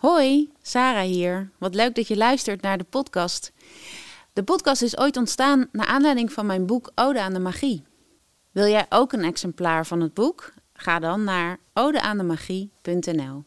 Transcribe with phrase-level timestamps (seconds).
[0.00, 1.50] Hoi, Sarah hier.
[1.58, 3.52] Wat leuk dat je luistert naar de podcast.
[4.32, 7.82] De podcast is ooit ontstaan naar aanleiding van mijn boek Ode aan de Magie.
[8.50, 10.52] Wil jij ook een exemplaar van het boek?
[10.72, 13.44] Ga dan naar odeaandemagie.nl.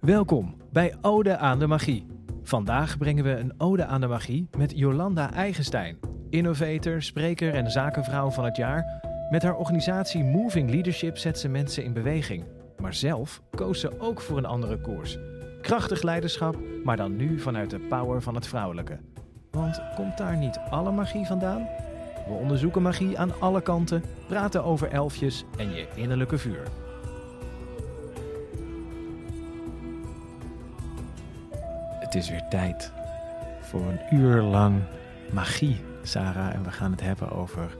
[0.00, 2.06] Welkom bij Ode aan de Magie.
[2.42, 5.98] Vandaag brengen we een Ode aan de Magie met Jolanda Eigenstein,
[6.30, 9.07] innovator, spreker en zakenvrouw van het jaar.
[9.30, 12.44] Met haar organisatie Moving Leadership zet ze mensen in beweging.
[12.78, 15.18] Maar zelf koos ze ook voor een andere koers.
[15.60, 18.98] Krachtig leiderschap, maar dan nu vanuit de power van het vrouwelijke.
[19.50, 21.68] Want komt daar niet alle magie vandaan?
[22.26, 26.62] We onderzoeken magie aan alle kanten, praten over elfjes en je innerlijke vuur.
[32.00, 32.92] Het is weer tijd
[33.60, 34.82] voor een uur lang
[35.32, 36.54] magie, Sarah.
[36.54, 37.76] En we gaan het hebben over,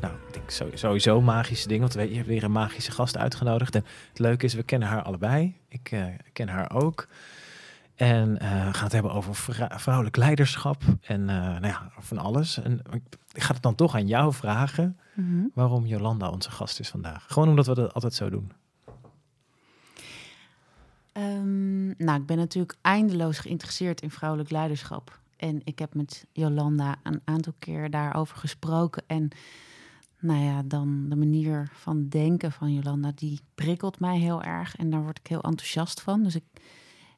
[0.00, 1.82] nou, ik denk sowieso magische dingen.
[1.82, 3.74] Want weet, je hebt weer een magische gast uitgenodigd.
[3.74, 5.56] En het leuke is, we kennen haar allebei.
[5.68, 7.08] Ik uh, ken haar ook.
[7.94, 9.34] En uh, we gaan het hebben over
[9.80, 12.62] vrouwelijk leiderschap en uh, nou ja, van alles.
[12.62, 12.82] En
[13.32, 15.50] ik ga het dan toch aan jou vragen mm -hmm.
[15.54, 17.24] waarom Jolanda onze gast is vandaag.
[17.28, 18.52] Gewoon omdat we dat altijd zo doen.
[21.12, 25.20] Um, nou, ik ben natuurlijk eindeloos geïnteresseerd in vrouwelijk leiderschap.
[25.36, 29.02] En ik heb met Jolanda een aantal keer daarover gesproken.
[29.06, 29.28] En
[30.20, 34.76] nou ja, dan de manier van denken van Jolanda, die prikkelt mij heel erg.
[34.76, 36.22] En daar word ik heel enthousiast van.
[36.22, 36.44] Dus ik,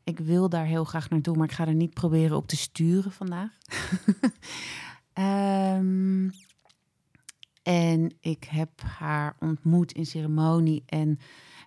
[0.05, 3.13] ik wil daar heel graag naartoe, maar ik ga er niet proberen op te sturen
[3.13, 3.51] vandaag.
[5.79, 6.31] um,
[7.63, 11.19] en ik heb haar ontmoet in ceremonie en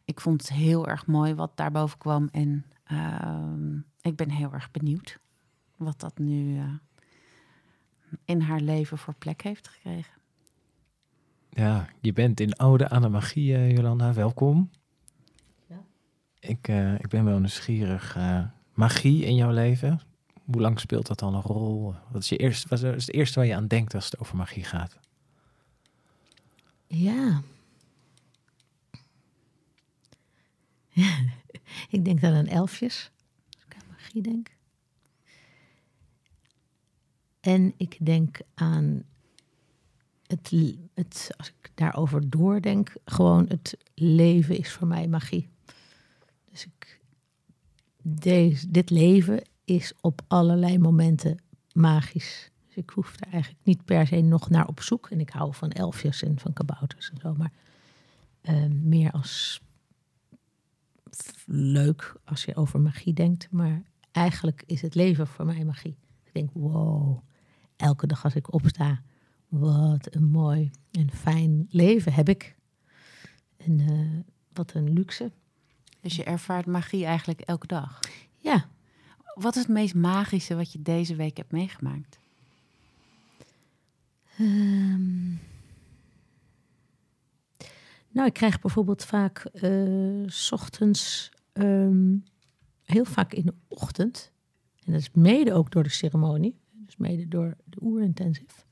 [0.05, 2.29] ik vond het heel erg mooi wat daarboven kwam.
[2.31, 5.19] En uh, ik ben heel erg benieuwd
[5.75, 6.73] wat dat nu uh,
[8.25, 10.22] in haar leven voor plek heeft gekregen.
[11.55, 14.13] Ja, je bent in Ode aan de Magie, uh, Jolanda.
[14.13, 14.69] Welkom.
[15.67, 15.83] Ja.
[16.39, 18.17] Ik, uh, ik ben wel nieuwsgierig.
[18.73, 20.01] magie in jouw leven,
[20.45, 21.95] hoe lang speelt dat dan een rol?
[22.11, 24.37] Wat is, je eerste, wat is het eerste waar je aan denkt als het over
[24.37, 24.99] magie gaat?
[26.87, 27.41] Ja,
[31.95, 33.11] ik denk dan aan elfjes,
[33.49, 34.51] als ik aan magie denk.
[37.39, 39.03] En ik denk aan
[40.41, 45.49] het, het, als ik daarover doordenk, gewoon het leven is voor mij magie.
[46.51, 46.99] Dus ik,
[48.01, 51.37] deze, dit leven is op allerlei momenten
[51.73, 52.51] magisch.
[52.67, 55.09] Dus ik hoef er eigenlijk niet per se nog naar op zoek.
[55.09, 57.51] En ik hou van elfjes en van kabouters en zo, maar
[58.43, 59.61] uh, meer als
[61.45, 65.97] leuk als je over magie denkt, maar eigenlijk is het leven voor mij magie.
[66.23, 67.19] Ik denk, wow,
[67.75, 69.01] elke dag als ik opsta,
[69.59, 72.55] wat een mooi en fijn leven heb ik.
[73.57, 74.19] En uh,
[74.53, 75.31] wat een luxe.
[76.01, 77.99] Dus je ervaart magie eigenlijk elke dag?
[78.37, 78.69] Ja.
[79.33, 82.19] Wat is het meest magische wat je deze week hebt meegemaakt?
[84.39, 85.39] Um,
[88.09, 92.23] nou, ik krijg bijvoorbeeld vaak uh, s ochtends, um,
[92.83, 94.31] heel vaak in de ochtend,
[94.83, 98.63] en dat is mede ook door de ceremonie, dus mede door de oerintensive,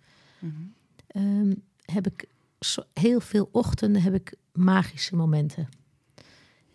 [1.16, 2.26] um, heb ik
[2.60, 5.70] so, heel veel ochtenden heb ik magische momenten.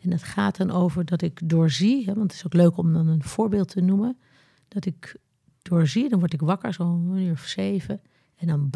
[0.01, 2.93] En het gaat dan over dat ik doorzie, hè, want het is ook leuk om
[2.93, 4.19] dan een voorbeeld te noemen,
[4.69, 5.17] dat ik
[5.63, 8.01] doorzie, dan word ik wakker zo'n uur of zeven,
[8.37, 8.71] en dan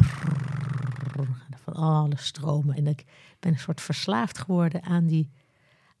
[1.61, 2.75] van alle stromen.
[2.75, 3.05] En ik
[3.39, 5.29] ben een soort verslaafd geworden aan die,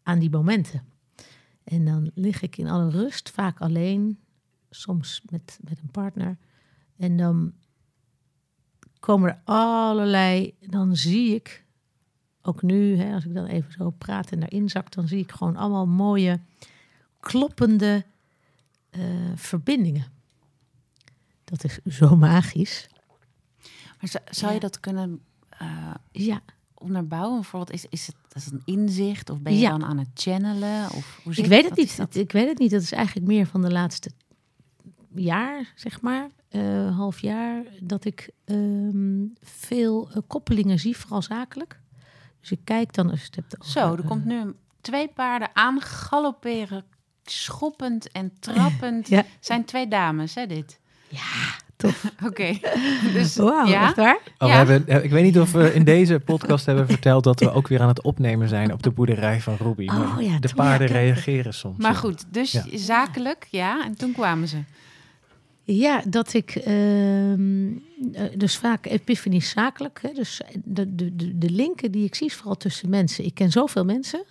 [0.03, 0.83] aan die momenten.
[1.63, 4.19] En dan lig ik in alle rust, vaak alleen,
[4.69, 6.37] soms met, met een partner.
[6.97, 7.53] En dan
[9.01, 11.65] komen er allerlei, dan zie ik,
[12.41, 15.31] ook nu, hè, als ik dan even zo praat en daarin zak, dan zie ik
[15.31, 16.39] gewoon allemaal mooie,
[17.19, 18.05] kloppende
[18.91, 19.03] uh,
[19.35, 20.05] verbindingen.
[21.43, 22.89] Dat is zo magisch.
[24.01, 25.21] Maar zou, je dat kunnen
[25.61, 26.41] uh, ja.
[26.73, 27.39] onderbouwen?
[27.41, 29.69] Bijvoorbeeld, is, is het is het een inzicht of ben je Ja.
[29.69, 30.91] dan aan het channelen?
[30.91, 31.89] Of hoe Ik weet het niet.
[31.89, 32.15] is dat?
[32.15, 32.71] Ik weet het niet.
[32.71, 34.11] Dat is eigenlijk meer van de laatste
[35.15, 41.79] jaar, zeg maar, eh, half jaar, dat ik ehm, veel eh, koppelingen zie, vooral zakelijk.
[42.39, 45.07] Dus ik kijk dan als je het hebt over, Zo, er eh, komt nu twee
[45.07, 46.83] paarden aan galopperen,
[47.23, 49.07] schoppend en trappend.
[49.07, 49.23] Ja.
[49.39, 50.79] Zijn twee dames, hè, dit?
[51.07, 51.19] Ja,
[51.77, 52.11] tof.
[52.25, 52.57] Oké.
[53.13, 53.83] dus, Wauw, ja?
[53.87, 54.19] echt waar?
[54.37, 54.65] Oh, Ja.
[54.65, 57.51] we hebben, eh, ik weet niet of we in deze podcast hebben verteld dat we
[57.51, 59.89] ook weer aan het opnemen zijn op de boerderij van Robbie.
[59.91, 61.77] Oh, ja, de paarden reageren soms.
[61.77, 62.63] Maar goed, dus Ja.
[62.73, 63.83] zakelijk, ja.
[63.85, 64.57] En toen kwamen ze.
[65.63, 67.71] Ja, dat ik ehm,
[68.13, 69.99] eh, dus vaak epifanie zakelijk.
[70.01, 73.25] Hè, dus de, de, de, de linken die ik zie is vooral tussen mensen.
[73.25, 74.23] Ik ken zoveel mensen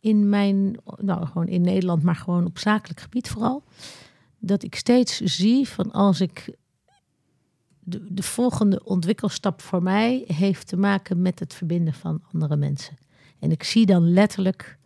[0.00, 3.62] in mijn, nou gewoon in Nederland, maar gewoon op zakelijk gebied vooral.
[4.38, 6.56] Dat ik steeds zie van als ik
[7.80, 12.96] de, de volgende ontwikkelstap voor mij heeft te maken met het verbinden van andere mensen.
[13.38, 14.78] En ik zie dan letterlijk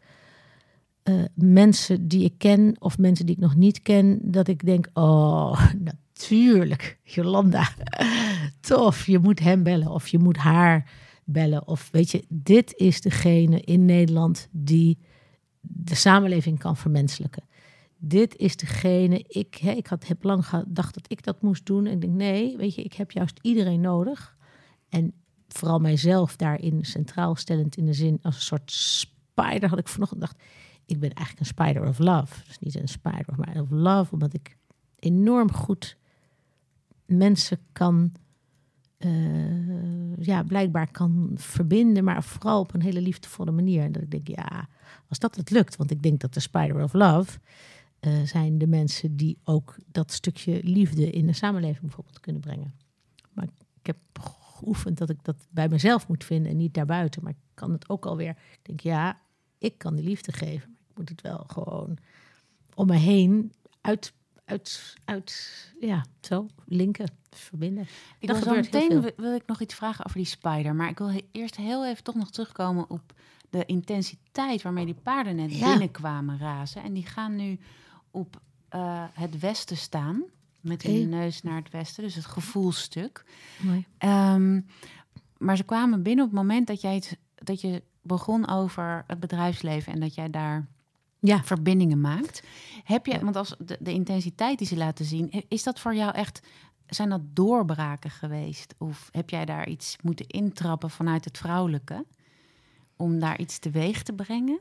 [1.08, 4.88] eh, mensen die ik ken of mensen die ik nog niet ken, dat ik denk,
[4.92, 7.68] oh, natuurlijk, Jolanda,
[8.60, 10.90] tof, je moet hem bellen of je moet haar
[11.24, 11.66] bellen.
[11.66, 14.98] Of weet je, dit is degene in Nederland die
[15.60, 17.42] de samenleving kan vermenselijken.
[17.96, 21.86] Dit is degene, ik, hè, ik had, heb lang gedacht dat ik dat moest doen.
[21.86, 24.36] En ik denk, nee, weet je, ik heb juist iedereen nodig.
[24.88, 25.12] En
[25.48, 30.20] vooral mijzelf daarin centraal stellend in de zin als een soort spider had ik vanochtend
[30.20, 30.42] gedacht
[30.88, 32.44] ik ben eigenlijk een spider of love.
[32.46, 34.56] Dus niet een spider, maar of love, omdat ik
[34.96, 35.96] enorm goed
[37.06, 38.12] mensen kan,
[38.98, 43.82] uh, ja, blijkbaar kan verbinden, maar vooral op een hele liefdevolle manier.
[43.82, 44.68] En dat ik denk, ja,
[45.08, 47.38] als dat het lukt, want ik denk dat de spider of love
[48.00, 52.74] uh, zijn de mensen die ook dat stukje liefde in de samenleving bijvoorbeeld kunnen brengen.
[53.32, 53.48] Maar
[53.80, 57.22] ik heb geoefend dat ik dat bij mezelf moet vinden en niet daarbuiten.
[57.22, 58.30] Maar ik kan het ook alweer.
[58.30, 59.20] Ik denk, ja,
[59.58, 61.98] ik kan die liefde geven moet het wel gewoon
[62.74, 64.12] om me heen uit,
[64.44, 67.86] uit, uit ja, zo linken, verbinden.
[68.18, 70.74] Ik dat gebeurt meteen wil ik nog iets vragen over die spider.
[70.74, 73.12] Maar ik wil eerst heel even toch nog terugkomen op
[73.50, 76.82] de intensiteit waarmee die paarden net binnenkwamen razen.
[76.82, 77.58] En die gaan nu
[78.10, 78.40] op
[78.74, 80.22] uh, het westen staan.
[80.60, 83.24] Met hun neus naar het westen, dus het gevoelstuk.
[83.58, 83.86] Mooi.
[84.34, 84.66] Um,
[85.36, 89.20] maar ze kwamen binnen op het moment dat jij het, dat je begon over het
[89.20, 90.68] bedrijfsleven en dat jij daar
[91.18, 91.42] ja.
[91.42, 92.42] verbindingen maakt.
[92.84, 96.14] Heb je, want als de, de intensiteit die ze laten zien, is dat voor jou
[96.14, 96.40] echt
[96.86, 98.74] zijn dat doorbraken geweest?
[98.78, 102.04] Of heb jij daar iets moeten intrappen vanuit het vrouwelijke
[102.96, 104.60] om daar iets teweeg te brengen?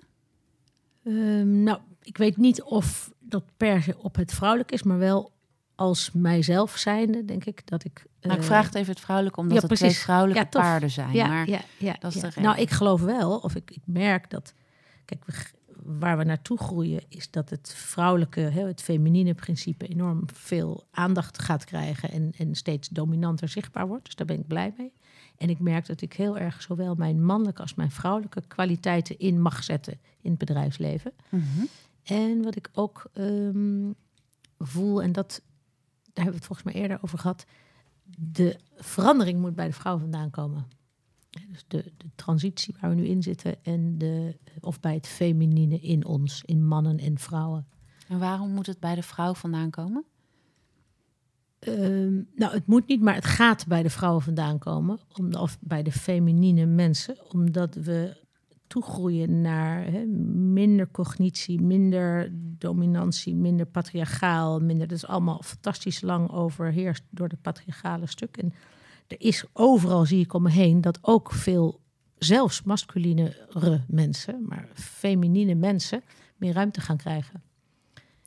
[1.04, 5.32] Um, nou, ik weet niet of dat per se op het vrouwelijk is, maar wel
[5.76, 8.00] als mijzelf zijnde, denk ik dat ik.
[8.00, 11.14] Uh, nou, ik vraag het even het vrouwelijk, omdat ja, het twee vrouwelijke paarden zijn.
[11.14, 14.30] Ja, maar ja, ja, dat is de Nou, ik geloof wel, of ik, ik merk
[14.30, 14.54] dat.
[15.06, 15.34] Kijk, we,
[15.84, 21.64] waar we naartoe groeien, is dat het vrouwelijke, het feminine principe enorm veel aandacht gaat
[21.64, 24.06] krijgen en, en steeds dominanter zichtbaar wordt.
[24.06, 24.94] Dus daar ben ik blij mee.
[25.38, 29.42] En ik merk dat ik heel erg zowel mijn mannelijke als mijn vrouwelijke kwaliteiten in
[29.42, 31.12] mag zetten in het bedrijfsleven.
[31.30, 31.66] Mhm.
[32.04, 33.96] En wat ik ook um,
[34.60, 35.42] voel, en dat,
[36.04, 37.46] daar hebben we het volgens mij eerder over gehad,
[38.18, 40.68] de verandering moet bij de vrouw vandaan komen.
[41.50, 45.80] Dus de, de transitie waar we nu in zitten en de, of bij het feminine
[45.80, 47.68] in ons, in mannen en vrouwen.
[48.08, 50.06] En waarom moet het bij de vrouw vandaan komen?
[51.60, 55.00] Ehm, nou, het moet niet, maar het gaat bij de vrouwen vandaan komen.
[55.20, 57.32] Om, of bij de feminine mensen.
[57.32, 58.26] Omdat we
[58.68, 64.60] toegroeien naar minder cognitie, minder dominantie, minder patriarchaal.
[64.60, 68.38] Minder, dat is allemaal fantastisch lang overheerst door het patriarchale stuk.
[68.38, 68.54] En
[69.08, 71.82] er is overal, zie ik om me heen, dat ook veel,
[72.18, 76.04] zelfs masculinere mensen, maar feminine mensen,
[76.36, 77.44] meer ruimte gaan krijgen.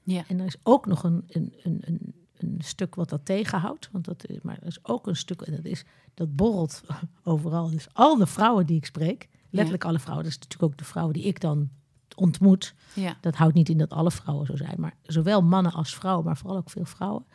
[0.02, 0.24] Ja.
[0.28, 3.88] En er is ook nog een, een, een, een, een stuk wat dat tegenhoudt.
[3.92, 5.84] Want dat is, maar er is ook een stuk, en dat is,
[6.14, 6.82] dat borrelt
[7.24, 7.70] overal.
[7.70, 10.84] Dus al de vrouwen die ik spreek, letterlijk alle vrouwen, dat is natuurlijk ook de
[10.84, 11.70] vrouwen die ik dan
[12.16, 12.74] ontmoet.
[12.94, 13.16] Ja.
[13.20, 16.36] Dat houdt niet in dat alle vrouwen zo zijn, maar zowel mannen als vrouwen, maar
[16.36, 17.26] vooral ook veel vrouwen,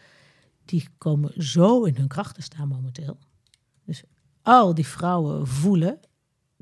[0.65, 3.17] die komen zo in hun kracht te staan momenteel.
[3.85, 4.03] Dus
[4.41, 5.99] al die vrouwen voelen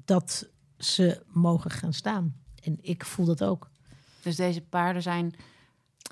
[0.06, 2.36] dat ze mogen gaan staan.
[2.64, 3.70] En ik voel dat ook.
[4.22, 5.36] Dus deze paarden zijn,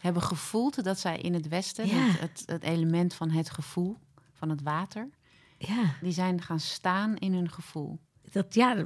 [0.02, 3.98] hebben gevoeld dat zij in het Westen, het, het, het, element van het gevoel,
[4.34, 5.10] van het water,
[5.58, 5.96] ja.
[6.02, 8.00] die zijn gaan staan in hun gevoel.
[8.32, 8.86] Dat, ja,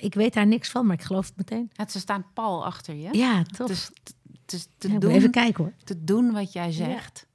[0.00, 1.70] ik weet daar niks van, maar ik geloof het meteen.
[1.72, 3.08] Het, ze staan pal achter je.
[3.12, 3.68] Ja, toch?
[3.68, 3.90] Dus,
[4.44, 5.72] dus te doen, even kijken hoor.
[5.84, 7.26] Te doen wat jij zegt.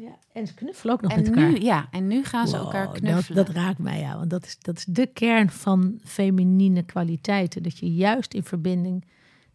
[0.00, 1.50] Ja, en ze knuffelen ook nog en met elkaar.
[1.50, 3.44] Nu, ja, en nu gaan ze elkaar knuffelen.
[3.44, 4.16] Dat, raakt mij, ja.
[4.16, 7.62] Want dat is, dat is de kern van feminine kwaliteiten.
[7.62, 9.04] Dat je juist in verbinding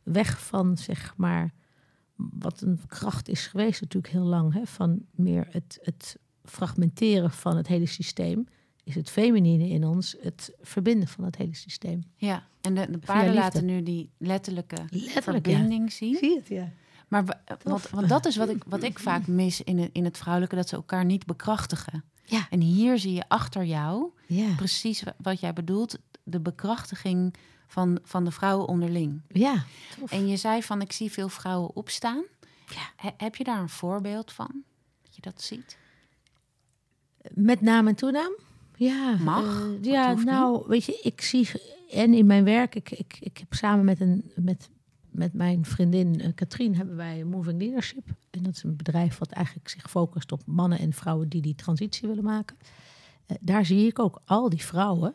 [0.04, 1.54] weg van, zeg maar...
[2.16, 4.54] wat een kracht is geweest natuurlijk heel lang...
[4.54, 8.48] Hè, van meer het, het fragmenteren van het hele systeem...
[8.84, 12.04] is het feminine in ons het verbinden van het hele systeem.
[12.16, 16.16] Ja, en de, de paarden laten nu die letterlijke Letterlijk, verbinding zien.
[16.16, 16.72] Zie het, ja.
[17.24, 20.18] Maar want, want, dat is wat ik, wat ik vaak mis in het, in het
[20.18, 22.04] vrouwelijke, dat ze elkaar niet bekrachtigen.
[22.24, 22.48] Ja.
[22.50, 24.56] En hier zie je achter jou ja.
[24.56, 27.34] precies wat jij bedoelt, de bekrachtiging
[27.68, 29.22] van, van de vrouwen onderling.
[29.28, 29.64] Ja.
[30.10, 32.24] En je zei van, ik zie veel vrouwen opstaan.
[32.68, 33.14] Ja.
[33.18, 34.64] heb je daar een voorbeeld van?
[35.10, 35.78] je dat ziet?
[37.34, 38.32] Met naam en toenaam?
[38.76, 40.26] Ja, Mag, eh, dat ja, niet.
[40.26, 41.50] nou, weet je, ik zie
[41.92, 44.70] en in mijn werk, ik, ik, ik heb samen met een met,
[45.18, 48.08] met mijn vriendin eh, Katrien hebben wij Moving Leadership.
[48.30, 51.56] En dat is een bedrijf wat eigenlijk zich focust op mannen en vrouwen die die
[51.56, 52.58] transitie willen maken.
[53.26, 55.14] Eh, daar zie ik ook al die vrouwen.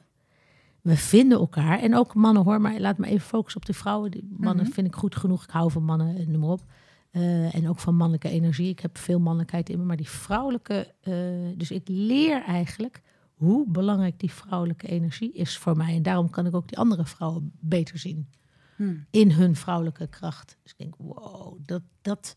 [0.81, 4.11] We vinden elkaar en ook mannen hoor, maar laat me even focussen op de vrouwen.
[4.11, 4.75] Die mannen Mhm.
[4.75, 5.43] vind ik goed genoeg.
[5.45, 6.65] Ik hou van mannen, en noem maar op.
[7.11, 8.69] Eh, en ook van mannelijke energie.
[8.69, 10.95] Ik heb veel mannelijkheid in me, maar die vrouwelijke.
[11.01, 11.15] eh,
[11.57, 13.03] dus ik leer eigenlijk
[13.35, 15.95] hoe belangrijk die vrouwelijke energie is voor mij.
[15.95, 18.29] En daarom kan ik ook die andere vrouwen beter zien
[18.81, 18.97] Hm.
[19.11, 20.59] in hun vrouwelijke kracht.
[20.63, 22.37] Dus ik denk, wow, dat, dat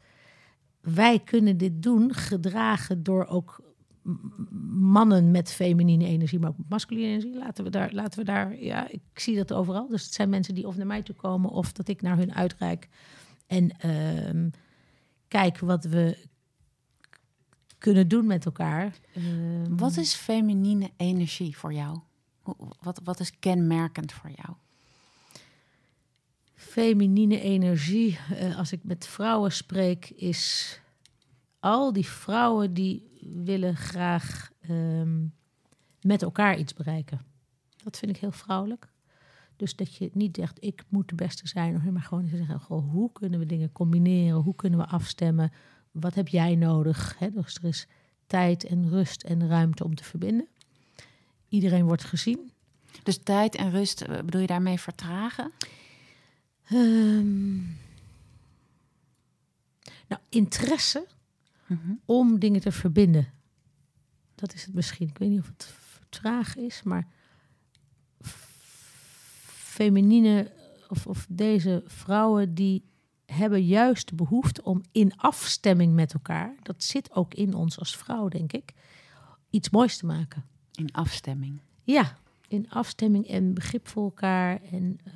[0.81, 3.61] wij kunnen dit doen, gedragen door ook
[4.71, 7.35] mannen met feminine energie, maar ook met masculine energie.
[7.37, 9.87] Laten we daar, laten we daar, ja, ik zie dat overal.
[9.87, 12.33] Dus het zijn mensen die of naar mij toe komen of dat ik naar hun
[12.33, 12.87] uitreik.
[13.47, 14.49] En ehm,
[15.27, 16.17] kijk wat we
[17.77, 18.93] kunnen doen met elkaar.
[19.13, 21.99] Ehm, Wat is feminine energie voor jou?
[22.81, 24.55] Wat, wat is kenmerkend voor jou?
[26.73, 30.79] Feminine energie, eh, als ik met vrouwen spreek, is
[31.59, 35.25] al die vrouwen die willen graag ehm,
[36.01, 37.21] met elkaar iets bereiken.
[37.83, 38.87] Dat vind ik heel vrouwelijk.
[39.55, 43.11] Dus dat je niet zegt, ik moet de beste zijn, maar gewoon zeggen, goh, hoe
[43.11, 44.41] kunnen we dingen combineren?
[44.41, 45.51] Hoe kunnen we afstemmen?
[45.91, 47.17] Wat heb jij nodig?
[47.33, 47.87] Dus er is
[48.27, 50.47] tijd en rust en ruimte om te verbinden.
[51.47, 52.51] Iedereen wordt gezien.
[53.03, 55.51] Dus tijd en rust, eh, bedoel je daarmee vertragen?
[56.65, 57.55] Ehm,
[60.07, 61.07] nou, interesse
[62.05, 63.33] om dingen te verbinden.
[64.35, 65.07] Dat is het misschien.
[65.07, 67.07] Ik weet niet of het vertragen is, maar
[69.73, 70.51] feminine
[70.89, 72.83] of, of deze vrouwen die
[73.25, 77.97] hebben juist de behoefte om in afstemming met elkaar, dat zit ook in ons als
[77.97, 78.73] vrouw, denk ik,
[79.49, 80.45] iets moois te maken.
[80.73, 81.59] In afstemming.
[81.83, 82.17] Ja,
[82.53, 84.61] in afstemming en begrip voor elkaar.
[84.71, 85.13] En eh,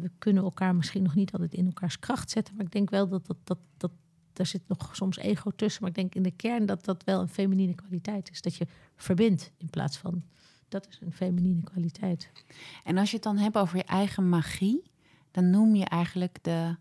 [0.00, 2.56] we kunnen elkaar misschien nog niet altijd in elkaars kracht zetten.
[2.56, 3.90] Maar ik denk wel dat dat, dat, dat
[4.32, 5.80] daar zit nog soms ego tussen.
[5.82, 8.42] Maar ik denk in de kern dat dat wel een feminine kwaliteit is.
[8.42, 10.22] Dat je verbindt in plaats van.
[10.68, 12.30] Dat is een feminine kwaliteit.
[12.84, 14.90] En als je het dan hebt over je eigen magie,
[15.30, 16.76] dan noem je eigenlijk de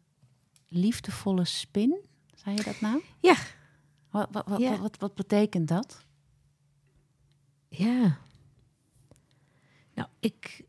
[0.67, 1.97] liefdevolle spin.
[2.35, 3.01] Zei je dat nou?
[3.19, 3.35] Ja.
[4.09, 4.77] Wat, wat, wat, Ja.
[4.77, 6.05] wat, wat betekent dat?
[7.69, 8.17] Ja.
[9.99, 10.63] Nou, ik,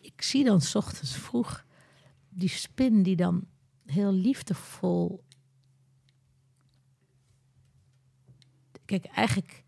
[0.00, 1.64] ik zie dan 's ochtends vroeg
[2.28, 3.46] die spin die dan
[3.86, 5.24] heel liefdevol.
[8.84, 9.64] Kijk, eigenlijk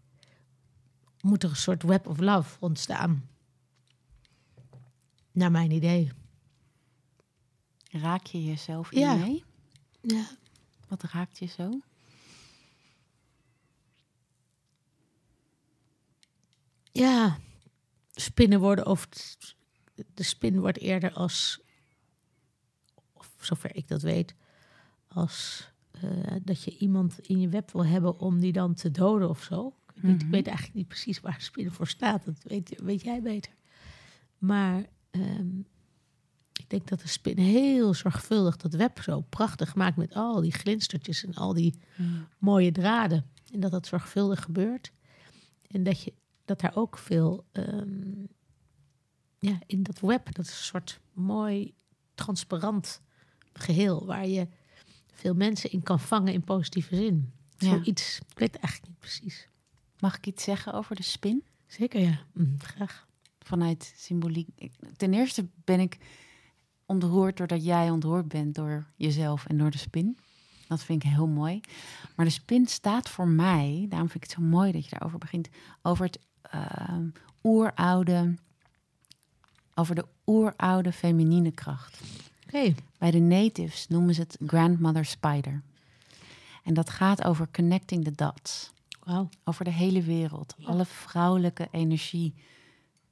[1.20, 3.28] moet er een soort web of love ontstaan.
[5.32, 6.12] Naar mijn idee.
[7.90, 9.16] Raak je jezelf Ja.
[9.16, 9.44] hiermee?
[10.00, 10.26] Ja.
[10.88, 11.80] Wat raakt je zo?
[16.92, 17.38] Ja,
[18.20, 19.08] spinnen worden over.
[20.14, 21.60] De spin wordt eerder als.
[23.12, 24.34] Of zover ik dat weet.
[25.08, 29.28] Als eh, dat je iemand in je web wil hebben om die dan te doden
[29.28, 29.74] of zo.
[29.94, 30.30] Ik weet, ik Mhm.
[30.30, 32.24] weet eigenlijk niet precies waar spinnen voor staat.
[32.24, 33.52] Dat weet, weet jij beter.
[34.38, 35.58] Maar ehm,
[36.52, 40.52] ik denk dat de spin heel zorgvuldig dat web zo prachtig maakt met al die
[40.52, 41.74] glinstertjes en al die
[42.38, 43.24] mooie draden.
[43.52, 44.92] En dat dat zorgvuldig gebeurt.
[45.70, 46.12] En dat, je,
[46.46, 48.24] dat daar ook veel ehm,
[49.38, 51.74] ja, in dat web, dat is een soort mooi
[52.14, 53.02] transparant
[53.52, 54.48] geheel waar je
[55.12, 57.32] veel mensen in kan vangen in positieve zin.
[57.58, 57.68] Ja.
[57.68, 59.48] Zoiets, ik weet het eigenlijk niet precies.
[59.98, 61.44] Mag ik iets zeggen over de spin?
[61.66, 63.06] Zeker ja, Mm, graag.
[63.38, 64.48] Vanuit symboliek.
[64.96, 65.98] Ten eerste ben ik
[66.86, 70.18] ontroerd doordat jij ontroerd bent door jezelf en door de spin.
[70.68, 71.60] Dat vind ik heel mooi.
[72.16, 75.18] Maar de spin staat voor mij, daarom vind ik het zo mooi dat je daarover
[75.18, 75.48] begint,
[75.82, 76.18] over het
[76.50, 77.06] ehm,
[77.44, 78.34] oeroude,
[79.74, 82.00] over de oeroude feminine kracht.
[82.46, 85.62] Oké, Bij de natives noemen ze het grandmother spider.
[86.64, 88.72] En dat gaat over connecting the dots.
[89.04, 89.28] wauw.
[89.44, 90.54] Over de hele wereld.
[90.58, 90.66] Ja.
[90.66, 92.34] Alle vrouwelijke energie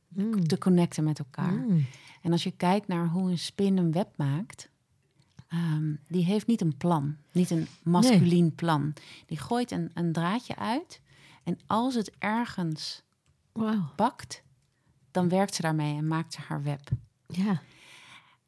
[0.09, 0.47] Mm.
[0.47, 1.53] te connecten met elkaar.
[1.53, 1.87] Mm.
[2.23, 4.69] En als je kijkt naar hoe een spin een web maakt,
[5.49, 8.93] ehm, die heeft niet een plan, niet een masculien plan.
[9.27, 11.01] Die gooit een, een draadje uit
[11.45, 13.03] en als het ergens
[13.97, 14.43] Pakt,
[15.11, 16.81] dan werkt ze daarmee en maakt ze haar web.
[17.27, 17.61] ja.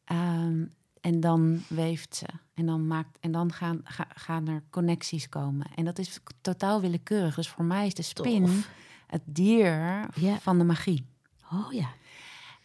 [0.04, 0.64] Ehm,
[1.00, 2.26] en dan weeft ze.
[2.54, 5.66] En dan, maakt, en dan gaan, ga- gaan er connecties komen.
[5.74, 7.34] En dat is totaal willekeurig.
[7.34, 8.68] Dus voor mij is de spin Tof.
[9.06, 10.06] het dier
[10.40, 11.06] van de magie.
[11.52, 11.88] Oh ja.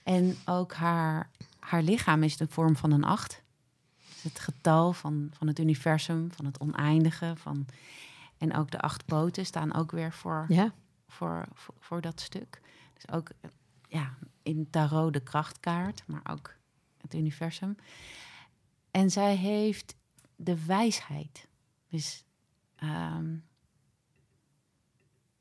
[0.04, 1.30] En ook haar,
[1.60, 3.42] haar lichaam is de vorm van een acht.
[4.22, 7.34] Het getal van, van het universum, van het oneindige.
[7.38, 7.66] Van...
[8.38, 10.74] En ook de acht poten staan ook weer voor, Ja,
[11.12, 12.62] voor, voor, voor dat stuk.
[12.94, 13.50] Dus ook eh,
[13.88, 16.56] ja, in tarot de krachtkaart, maar ook
[16.98, 17.76] het universum.
[18.92, 19.96] En zij heeft
[20.36, 21.48] de wijsheid.
[21.90, 22.26] Dus
[22.76, 23.36] ehm,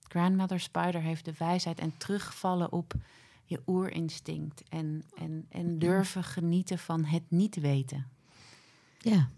[0.03, 2.95] Grandmother Spider heeft de wijsheid en terugvallen op
[3.45, 4.63] je oerinstinct.
[4.69, 8.09] En, en, en durven genieten van het niet weten.
[8.99, 9.31] ja.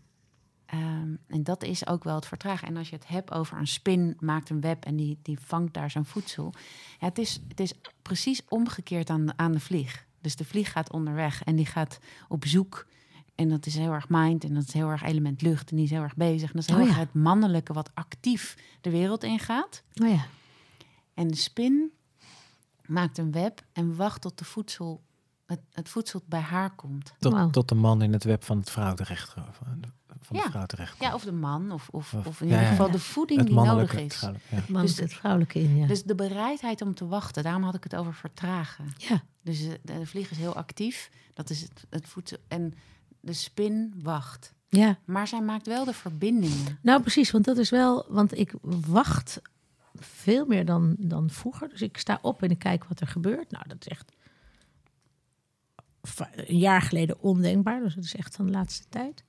[0.72, 2.68] Ehm, en dat is ook wel het vertragen.
[2.68, 5.74] En als je het hebt over een spin maakt een web en die, die vangt
[5.74, 6.52] daar zijn voedsel.
[7.00, 10.06] Ja, het, is, het is precies omgekeerd aan de, aan de vlieg.
[10.20, 11.98] Dus de vlieg gaat onderweg en die gaat
[12.28, 12.86] op zoek.
[13.34, 15.70] En dat is heel erg mind en dat is heel erg element lucht.
[15.70, 16.48] En die is heel erg bezig.
[16.48, 17.00] En dat is heel Oh erg ja.
[17.00, 19.82] het mannelijke wat actief de wereld ingaat.
[20.02, 20.26] Oh ja.
[21.14, 21.92] En de spin
[22.86, 25.02] maakt een web en wacht tot de voedsel,
[25.46, 27.14] het, het voedsel bij haar komt.
[27.18, 29.34] Tot, tot de man in het web van het vrouw terecht
[30.22, 30.50] van de Ja.
[30.50, 31.00] vrouw terecht.
[31.00, 32.92] Ja, of de man, of, of, Of- of in ja, ieder geval Ja.
[32.92, 34.20] de voeding het die nodig is.
[34.20, 34.68] het.
[34.68, 35.86] Man Dus- het vrouwelijke in, ja.
[35.86, 38.84] Dus de bereidheid om te wachten, daarom had ik het over vertragen.
[38.98, 39.22] ja.
[39.42, 42.38] Dus eh, de, de vlieg is heel actief, dat is het, het voedsel.
[42.48, 42.74] En
[43.20, 44.52] de spin wacht.
[44.68, 44.98] ja.
[45.04, 46.78] Maar zij maakt wel de verbindingen.
[46.82, 48.52] Nou, precies, want dat is wel, want ik
[48.86, 49.40] wacht
[49.94, 51.68] veel meer dan, dan vroeger.
[51.68, 53.50] Dus ik sta op en ik kijk wat er gebeurt.
[53.50, 54.12] Nou, dat is echt
[56.46, 57.80] een jaar geleden ondenkbaar.
[57.82, 59.24] Dus dat is echt van de laatste tijd.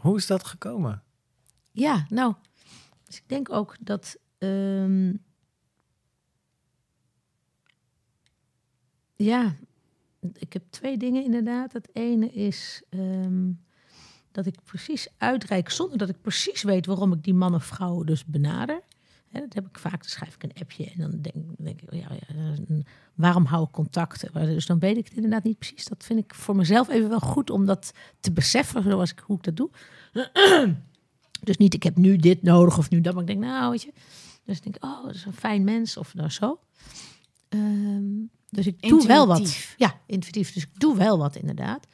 [0.00, 1.02] Hoe is dat gekomen?
[1.70, 2.34] Ja, nou,
[3.04, 4.18] dus ik denk ook dat.
[4.38, 5.12] ehm,
[9.16, 9.56] ja,
[10.32, 11.72] ik heb twee dingen inderdaad.
[11.72, 13.52] Het ene is ehm,
[14.30, 18.02] dat ik precies uitreik zonder dat ik precies weet waarom ik die man of vrouw
[18.04, 18.82] dus benader.
[19.30, 21.92] Hè, dat heb ik vaak, dan schrijf ik een appje en dan denk, denk ik,
[21.92, 22.54] ja, ja,
[23.14, 24.30] waarom hou ik contacten?
[24.32, 25.84] Maar Dus dan weet ik het inderdaad niet precies.
[25.84, 29.36] Dat vind ik voor mezelf even wel goed om dat te beseffen, zoals ik, hoe
[29.36, 29.70] ik dat doe.
[31.42, 33.12] Dus niet, ik heb nu dit nodig of nu dat.
[33.12, 33.92] Maar ik denk, nou, weet je.
[34.44, 36.58] Dus ik denk, oh, dat is een fijn mens of nou zo.
[37.48, 38.04] Ehm,
[38.48, 39.74] dus ik doe wel wat.
[39.76, 40.52] Ja, intuïtief.
[40.52, 41.86] Dus ik doe wel wat inderdaad.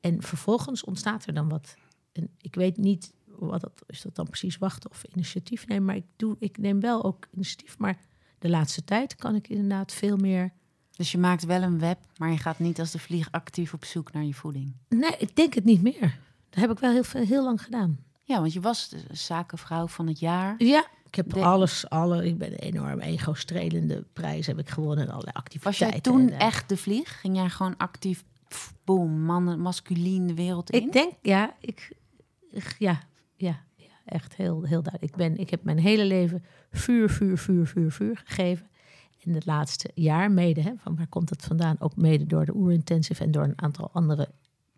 [0.00, 1.74] En vervolgens ontstaat er dan wat.
[2.12, 3.12] En ik weet niet
[3.48, 5.84] wat dat is dat dan precies wachten of initiatief nemen.
[5.84, 7.78] Maar ik, doe, ik neem wel ook initiatief.
[7.78, 7.98] Maar
[8.38, 10.52] de laatste tijd kan ik inderdaad veel meer.
[10.96, 13.84] Dus je maakt wel een web, maar je gaat niet als de vlieg actief op
[13.84, 14.72] zoek naar je voeding.
[14.88, 16.18] Nee, ik denk het niet meer.
[16.50, 17.98] Dat heb ik wel heel, veel- heel lang gedaan.
[18.22, 20.54] Ja, want je was de zakenvrouw van het jaar.
[20.64, 25.04] Ja, ik heb De- alles, alle, ik ben een enorm ego-strelende prijs heb ik gewonnen
[25.04, 25.88] en allerlei Was activiteiten.
[25.90, 27.20] jij toen En, eh, echt de vlieg?
[27.20, 30.82] Ging jij gewoon actief, pff, boom, mannen, masculien de wereld in?
[30.86, 31.92] Ik denk, ja, ik-
[32.78, 33.00] ja,
[33.42, 35.02] ja, ja, echt heel, heel duidelijk.
[35.02, 38.70] Ik, ben, ik heb mijn hele leven vuur, vuur, vuur, vuur, vuur gegeven.
[39.18, 41.80] In het laatste jaar mede, hè, van waar komt het vandaan?
[41.80, 44.28] Ook mede door de Oerintensive en door een aantal andere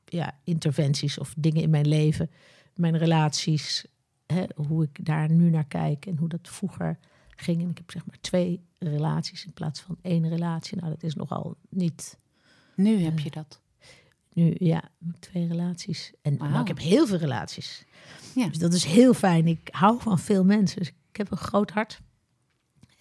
[0.05, 2.31] ja, interventies of dingen in mijn leven.
[2.74, 3.87] Mijn relaties,
[4.27, 6.98] hè, hoe ik daar nu naar kijk en hoe dat vroeger
[7.29, 7.62] ging.
[7.62, 10.77] En ik heb zeg maar twee relaties in plaats van één relatie.
[10.77, 12.18] Nou, dat is nogal niet
[12.77, 13.61] Nu heb je dat.
[14.33, 16.12] nu, ja, twee relaties.
[16.22, 17.85] En maar ik heb heel veel relaties.
[18.35, 18.47] Ja.
[18.49, 19.47] Dus dat is heel fijn.
[19.47, 20.79] Ik hou van veel mensen.
[20.79, 22.01] Dus ik heb een groot hart.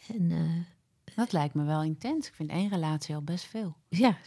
[0.08, 2.28] En eh, Dat lijkt me wel intens.
[2.28, 3.76] Ik vind één relatie al best veel.
[3.90, 4.18] ja,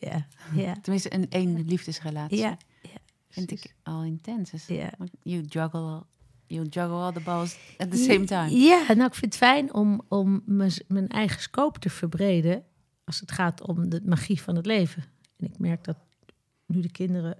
[0.00, 2.38] ja, ja, Tenminste, een één liefdesrelatie.
[2.38, 2.88] ja, ja.
[3.28, 4.50] Vind ik al intens.
[4.50, 4.92] Dus Ja.
[5.22, 6.04] You juggle,
[6.46, 8.50] you juggle all the balls at the same time.
[8.50, 10.42] Ja, nou, ik vind het fijn om, om
[10.88, 12.64] mijn eigen scope te verbreden
[13.04, 15.04] als het gaat om de magie van het leven.
[15.36, 15.96] En ik merk dat
[16.66, 17.38] nu de kinderen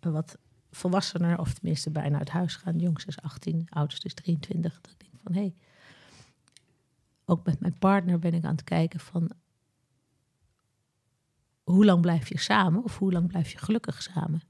[0.00, 0.38] wat
[0.70, 2.76] volwassener, of tenminste bijna uit huis gaan.
[2.76, 4.80] De jongste is 18, de oudste is 23.
[4.80, 5.54] Dat ik denk van, hé, hey,
[7.24, 9.30] ook met mijn partner ben ik aan het kijken van...
[11.62, 14.42] hoe lang blijf je samen of hoe lang blijf je gelukkig samen?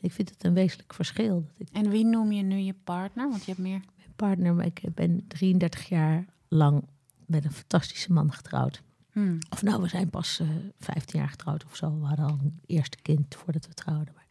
[0.00, 1.42] Ik vind het een wezenlijk verschil.
[1.42, 3.28] Dat ik En wie noem je nu je partner?
[3.28, 3.80] Want je hebt meer.
[3.96, 6.88] mijn partner, maar ik ben 33 jaar lang
[7.26, 8.82] met een fantastische man getrouwd.
[9.12, 9.38] Hmm.
[9.50, 12.00] Of nou, we zijn pas eh 15 jaar getrouwd of zo.
[12.00, 14.14] We hadden al een eerste kind voordat we trouwden.
[14.14, 14.26] Maar,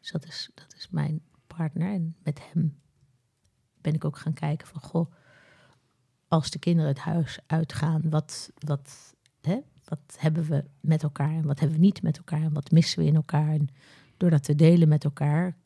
[0.00, 1.92] dus dat is, dat is mijn partner.
[1.92, 2.80] En met hem
[3.80, 4.80] ben ik ook gaan kijken van...
[4.80, 5.12] Goh,
[6.28, 11.30] als de kinderen het huis uitgaan, wat, wat, hè, wat hebben we met elkaar...
[11.30, 13.48] en wat hebben we niet met elkaar en wat missen we in elkaar.
[13.48, 13.68] En
[14.16, 15.56] door dat te delen met elkaar,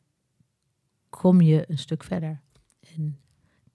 [1.09, 2.41] kom je een stuk verder.
[2.79, 3.19] En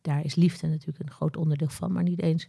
[0.01, 2.49] daar is liefde natuurlijk een groot onderdeel van, maar niet eens.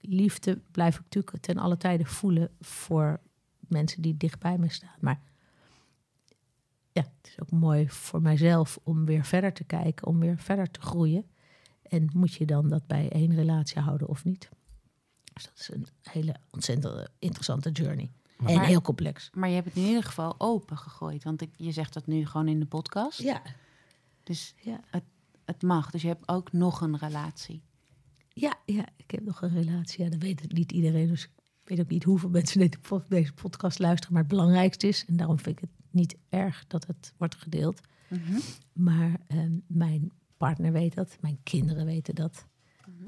[0.00, 3.20] Liefde blijf ik natuurlijk ten alle tijde voelen voor
[3.58, 4.96] mensen die dichtbij me staan.
[5.00, 5.20] Maar
[6.94, 10.70] ja, het is ook mooi voor mijzelf om weer verder te kijken, om weer verder
[10.70, 11.24] te groeien.
[11.82, 14.48] En moet je dan dat bij één relatie houden of niet?
[15.32, 18.10] Dus dat is een hele ontzettend interessante journey.
[18.44, 19.30] En heel complex.
[19.32, 21.24] Maar je hebt het in ieder geval open gegooid.
[21.24, 23.22] Want ik, je zegt dat nu gewoon in de podcast.
[23.22, 23.42] Ja,
[24.22, 24.80] Dus ja.
[24.90, 25.04] het,
[25.44, 25.90] het mag.
[25.90, 27.62] Dus je hebt ook nog een relatie.
[28.28, 30.04] Ja, ja, ik heb nog een relatie.
[30.04, 31.08] Ja, dat weet niet iedereen.
[31.08, 32.70] Dus ik weet ook niet hoeveel mensen
[33.08, 34.12] deze podcast luisteren.
[34.12, 37.80] Maar het belangrijkste is, en daarom vind ik het niet erg dat het wordt gedeeld.
[38.72, 42.46] Maar ehm, mijn partner weet dat, mijn kinderen weten dat.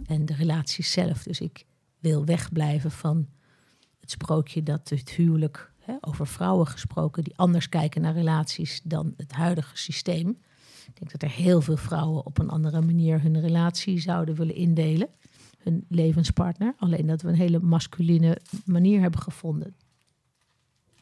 [0.06, 1.22] En de relatie zelf.
[1.22, 1.64] Dus ik
[1.98, 3.28] wil wegblijven van
[4.00, 9.14] het sprookje dat het huwelijk, hè, over vrouwen gesproken, die anders kijken naar relaties dan
[9.16, 10.28] het huidige systeem.
[10.86, 14.54] Ik denk dat er heel veel vrouwen op een andere manier hun relatie zouden willen
[14.54, 15.08] indelen.
[15.58, 16.74] Hun levenspartner.
[16.78, 19.74] Alleen dat we een hele masculine manier hebben gevonden.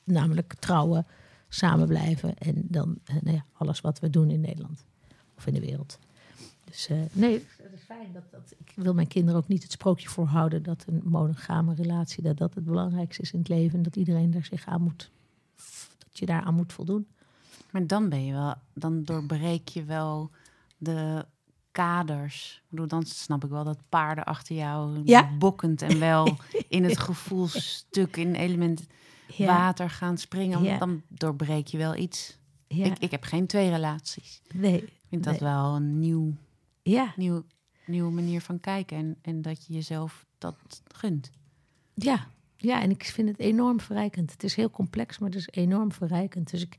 [0.05, 1.07] Namelijk trouwen,
[1.55, 4.85] samen blijven en dan eh, nou ja, alles wat we doen in Nederland
[5.37, 5.99] of in de wereld.
[6.65, 8.13] Dus eh, nee, het is fijn.
[8.13, 12.23] Dat, dat, ik wil mijn kinderen ook niet het sprookje voorhouden dat een monogame relatie,
[12.23, 13.77] dat dat het belangrijkste is in het leven.
[13.77, 15.11] En dat iedereen daar zich aan moet,
[15.99, 17.07] dat je daar aan moet voldoen.
[17.71, 20.31] Maar dan ben je wel, dan doorbreek je wel
[20.77, 21.27] de
[21.71, 22.61] kaders.
[22.65, 25.37] Ik bedoel, dan snap ik wel dat paarden achter jou Ja.
[25.39, 26.37] bokkend en wel
[26.69, 28.87] in het gevoelstuk, in element
[29.39, 30.63] water gaan springen.
[30.63, 30.79] Ja.
[30.79, 32.39] Dan doorbreek je wel iets.
[32.67, 32.85] ja.
[32.85, 34.43] Ik, ik heb geen twee relaties.
[34.55, 34.83] nee.
[34.83, 36.35] Ik vind dat wel een nieuw,
[36.83, 37.45] Ja, nieuw,
[37.87, 38.97] nieuwe manier van kijken.
[38.97, 40.57] En, en dat je jezelf dat
[40.95, 41.31] gunt.
[41.95, 44.33] Ja, ja, en ik vind het enorm verrijkend.
[44.33, 46.51] Het is heel complex, maar het is enorm verrijkend.
[46.51, 46.79] Dus ik,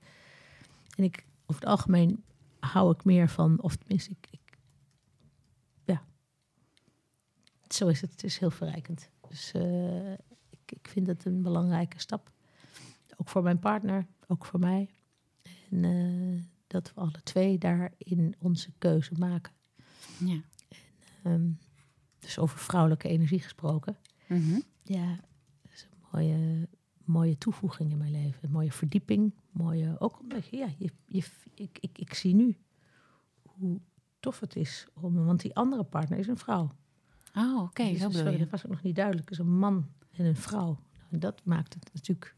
[0.95, 2.23] en ik, over het algemeen
[2.59, 4.57] hou ik meer van, of tenminste, ik, ik
[5.83, 6.03] ja,
[7.67, 8.11] zo is het.
[8.11, 9.09] Het is heel verrijkend.
[9.29, 10.11] Dus eh,
[10.49, 12.31] ik, ik vind het een belangrijke stap.
[13.15, 14.89] Ook voor mijn partner, ook voor mij.
[15.69, 19.53] En eh, dat we alle twee daarin onze keuze maken.
[20.19, 20.41] Ja.
[21.23, 21.49] Ehm,
[22.19, 23.97] dus over vrouwelijke energie gesproken.
[24.27, 24.59] Mhm.
[24.83, 25.15] Ja,
[25.61, 26.67] dat is een mooie,
[27.03, 28.39] mooie toevoeging in mijn leven.
[28.41, 29.33] Een mooie verdieping.
[29.51, 32.57] Mooie, ook omdat je, ja, je, je, ik, ik, ik zie nu
[33.41, 33.79] hoe
[34.19, 34.87] tof het is.
[34.93, 36.71] Om, want die andere partner is een vrouw.
[37.35, 39.29] Oh, oké, Dus zo dat- was ook nog niet duidelijk.
[39.29, 40.65] Het is een man en een vrouw.
[40.93, 42.35] Nou, en dat maakt het natuurlijk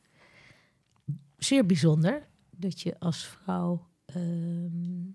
[1.37, 2.27] zeer bijzonder.
[2.51, 5.05] Dat je als vrouw ehm,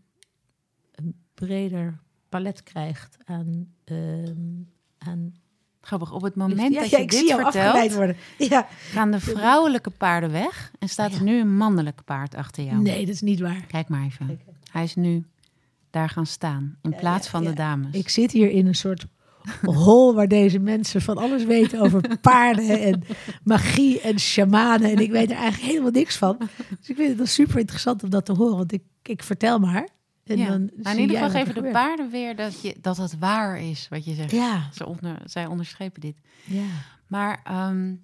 [0.92, 3.74] een breder palet krijgt aan...
[3.84, 4.62] ehm,
[4.98, 5.34] aan
[5.84, 8.16] Grappig, op het moment Ja, dat ja, je ik dit zie vertelt, worden.
[8.38, 8.66] Ja.
[8.70, 12.82] gaan de vrouwelijke paarden weg en staat er nu een mannelijk paard achter jou.
[12.82, 13.66] Nee, dat is niet waar.
[13.66, 14.40] Kijk maar even.
[14.70, 15.24] Hij is nu
[15.90, 17.94] daar gaan staan in plaats van de dames.
[17.94, 19.06] Ik zit hier in een soort
[19.62, 23.02] hol waar deze mensen van alles weten over paarden en
[23.44, 24.90] magie en shamanen.
[24.90, 26.36] En ik weet er eigenlijk helemaal niks van.
[26.78, 28.56] Dus ik vind het wel super interessant om dat te horen.
[28.56, 29.88] Want ik, ik vertel maar.
[30.24, 30.48] En ja.
[30.48, 31.72] dan Maar zie in ieder geval geven de gebeurt.
[31.72, 34.30] paarden weer dat, je, dat het waar is wat je zegt.
[34.30, 36.16] Ja, Ze onder, zij onderstrepen dit.
[36.44, 36.64] ja.
[37.06, 37.94] Maar ehm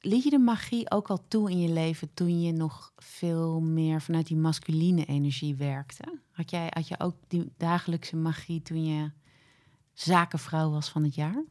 [0.00, 4.02] liet je de magie ook al toe in je leven toen je nog veel meer
[4.02, 6.04] vanuit die masculine energie werkte?
[6.34, 9.10] Had jij had je ook die dagelijkse magie toen je
[9.92, 11.44] zakenvrouw was van het jaar?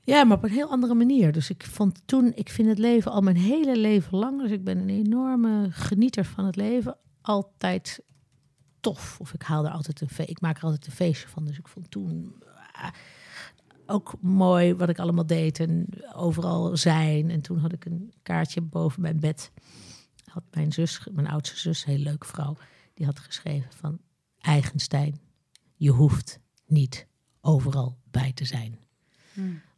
[0.00, 1.32] Ja, maar op een heel andere manier.
[1.32, 4.40] Dus ik vond toen, ik vind het leven al mijn hele leven lang.
[4.40, 6.96] Dus ik ben een enorme genieter van het leven.
[7.20, 8.02] Altijd
[8.80, 9.16] tof.
[9.20, 11.44] Of ik haal er altijd een fe- ik maak er altijd een feestje van.
[11.44, 12.34] Dus ik vond toen
[12.72, 12.88] ah,
[13.86, 17.30] ook mooi wat ik allemaal deed en overal zijn.
[17.30, 19.50] En toen had ik een kaartje boven mijn bed.
[20.24, 22.56] Had mijn zus, mijn oudste zus, een hele leuke vrouw,
[22.94, 23.98] die had geschreven van
[24.38, 25.20] Eigenstein,
[25.76, 27.06] je hoeft niet
[27.40, 28.78] overal bij te zijn.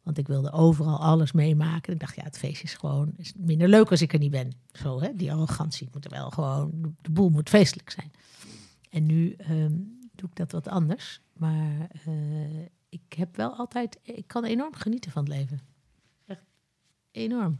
[0.03, 1.93] Want ik wilde overal alles meemaken.
[1.93, 4.53] Ik dacht, ja, het feest is gewoon is minder leuk als ik er niet ben.
[4.71, 5.87] Zo, hè, die arrogantie.
[5.87, 8.11] Ik moet er wel gewoon, de boel moet feestelijk zijn.
[8.89, 9.73] En nu ehm,
[10.15, 11.21] doe ik dat wat anders.
[11.33, 15.59] Maar eh, ik heb wel altijd, ik kan enorm genieten van het leven.
[16.25, 16.45] Echt
[17.11, 17.59] enorm.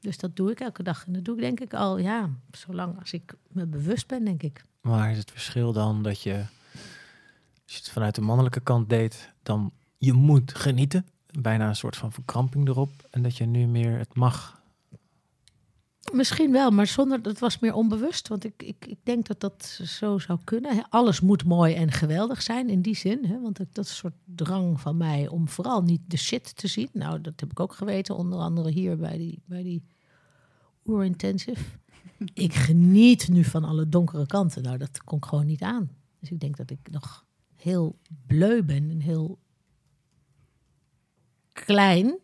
[0.00, 1.06] Dus dat doe ik elke dag.
[1.06, 4.42] En dat doe ik denk ik al, ja, zolang als ik me bewust ben, denk
[4.42, 4.64] ik.
[4.86, 6.34] Maar is het verschil dan dat je,
[7.64, 11.06] als je het vanuit de mannelijke kant deed, dan je moet genieten,
[11.40, 14.60] bijna een soort van verkramping erop, en dat je nu meer het mag.
[16.12, 18.28] Misschien wel, maar zonder, dat was meer onbewust.
[18.28, 20.86] Want ik, ik, ik denk dat dat zo zou kunnen.
[20.88, 23.24] Alles moet mooi en geweldig zijn in die zin.
[23.24, 23.40] Hè?
[23.40, 26.88] Want dat is een soort drang van mij om vooral niet de shit te zien.
[26.92, 29.82] Nou, dat heb ik ook geweten, onder andere hier bij die, bij die
[30.84, 31.64] Oer-Intensive.
[32.34, 34.62] Ik geniet nu van alle donkere kanten.
[34.62, 35.90] Nou, dat kon ik gewoon niet aan.
[36.20, 39.38] Dus ik denk dat ik nog heel bleu ben en heel
[41.52, 42.18] klein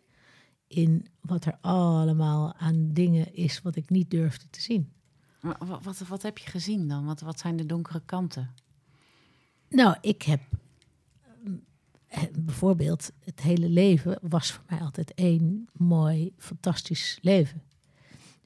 [0.67, 4.91] in wat er allemaal aan dingen is wat ik niet durfde te zien.
[5.41, 7.05] Maar wa- Wat, wat, heb je gezien dan?
[7.05, 8.53] Wat, wat zijn de donkere kanten?
[9.69, 10.41] Nou, ik heb
[12.07, 17.61] eh, bijvoorbeeld het hele leven was voor mij altijd één mooi, fantastisch leven.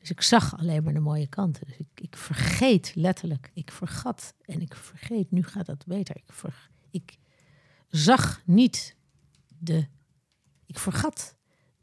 [0.08, 1.68] Dus ik zag alleen maar de mooie kanten.
[1.68, 3.52] Dus ik, ik vergeet letterlijk.
[3.54, 5.32] Ik vergat en ik vergeet.
[5.32, 6.16] Nu gaat dat beter.
[6.16, 7.18] Ik, ver, ik
[7.88, 8.96] zag niet
[9.60, 9.88] de.
[10.66, 11.36] Ik vergat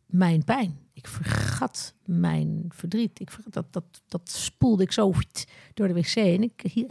[0.06, 0.78] mijn pijn.
[0.92, 3.20] Ik vergat mijn verdriet.
[3.20, 5.12] Ik vergat, dat, dat, dat spoelde ik zo
[5.74, 6.14] door de wc.
[6.14, 6.90] En ik, ik,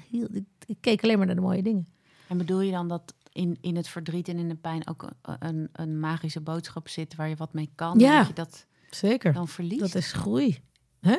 [0.65, 1.87] ik keek alleen maar naar de mooie dingen.
[2.27, 5.35] En bedoel je dan dat in, in het verdriet en in de pijn ook een,
[5.39, 7.99] een, een magische boodschap zit waar je wat mee kan?
[7.99, 9.33] Ja, dat je dat zeker.
[9.33, 9.79] dan verliest?
[9.79, 10.61] Dat is groei.
[11.03, 11.17] Hè?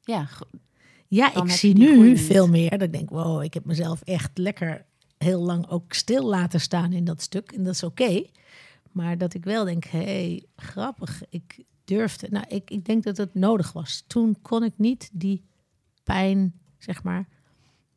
[0.00, 0.28] Ja,
[1.08, 2.70] Ja, ik zie nu veel meer.
[2.70, 4.86] Dat ik denk, wow, ik heb mezelf echt lekker
[5.18, 7.52] heel lang ook stil laten staan in dat stuk.
[7.52, 8.24] En dat is oké.
[8.92, 11.22] Maar dat ik wel denk, hé, hey, grappig.
[11.28, 12.26] Ik durfde.
[12.30, 14.04] Nou, ik, ik denk dat het nodig was.
[14.06, 15.44] Toen kon ik niet die
[16.02, 17.28] pijn, zeg maar,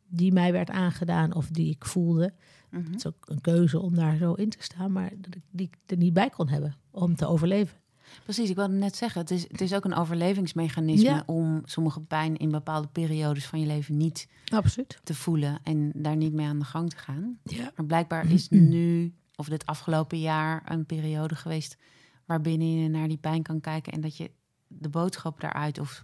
[0.08, 2.34] die mij werd aangedaan of die ik voelde.
[2.70, 2.86] Mhm.
[2.86, 5.68] Het is ook een keuze om daar zo in te staan, maar dat ik die
[5.68, 7.78] ik er niet bij kon hebben om te overleven.
[8.24, 11.24] Precies, ik wilde net zeggen, het is, het is ook een overlevingsmechanisme Ja.
[11.26, 15.00] om sommige pijn in bepaalde periodes van je leven niet Absoluut.
[15.04, 17.40] te voelen en daar niet mee aan de gang te gaan.
[17.44, 17.72] Ja.
[17.76, 21.78] Maar blijkbaar is nu, of dit afgelopen jaar, een periode geweest
[22.26, 24.32] waarbinnen je naar die pijn kan kijken en dat je
[24.68, 26.04] de boodschap daaruit of,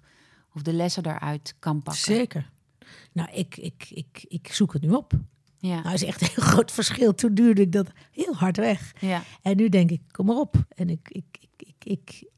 [0.53, 2.03] of de lessen daaruit kan pakken.
[2.03, 2.51] Zeker.
[3.11, 5.13] Nou, ik, ik, ik, ik zoek het nu op.
[5.67, 7.15] Ja, Nou, is echt een heel groot verschil.
[7.15, 8.93] Toen duurde ik dat heel hard weg.
[8.99, 10.65] ja, En nu denk ik, kom maar op.
[10.69, 12.32] En ik, ik, ik, ik, ik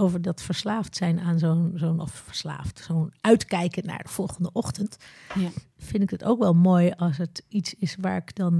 [0.00, 4.96] over dat verslaafd zijn aan zo'n, zo'n of verslaafd, zo'n uitkijken naar de volgende ochtend,
[5.34, 5.50] ja.
[5.76, 8.54] vind ik het ook wel mooi als het iets is waar ik dan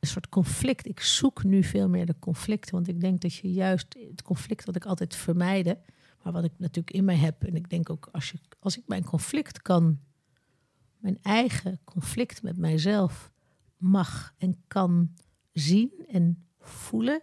[0.00, 0.86] een soort conflict.
[0.86, 4.64] Ik zoek nu veel meer de conflicten, want ik denk dat je juist het conflict
[4.64, 5.78] wat ik altijd vermijden,
[6.22, 8.82] maar wat ik natuurlijk in mij heb, en ik denk ook als, je, als ik
[8.86, 9.98] mijn conflict kan,
[11.02, 13.30] mijn eigen conflict met mijzelf
[13.76, 15.14] mag en kan
[15.52, 17.22] zien en voelen,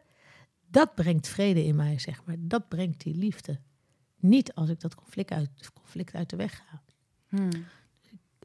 [0.68, 2.36] dat brengt vrede in mij, zeg maar.
[2.40, 3.60] Dat brengt die liefde.
[4.18, 6.82] Niet als ik dat conflict uit, conflict uit de weg ga.
[7.28, 7.50] Hmm.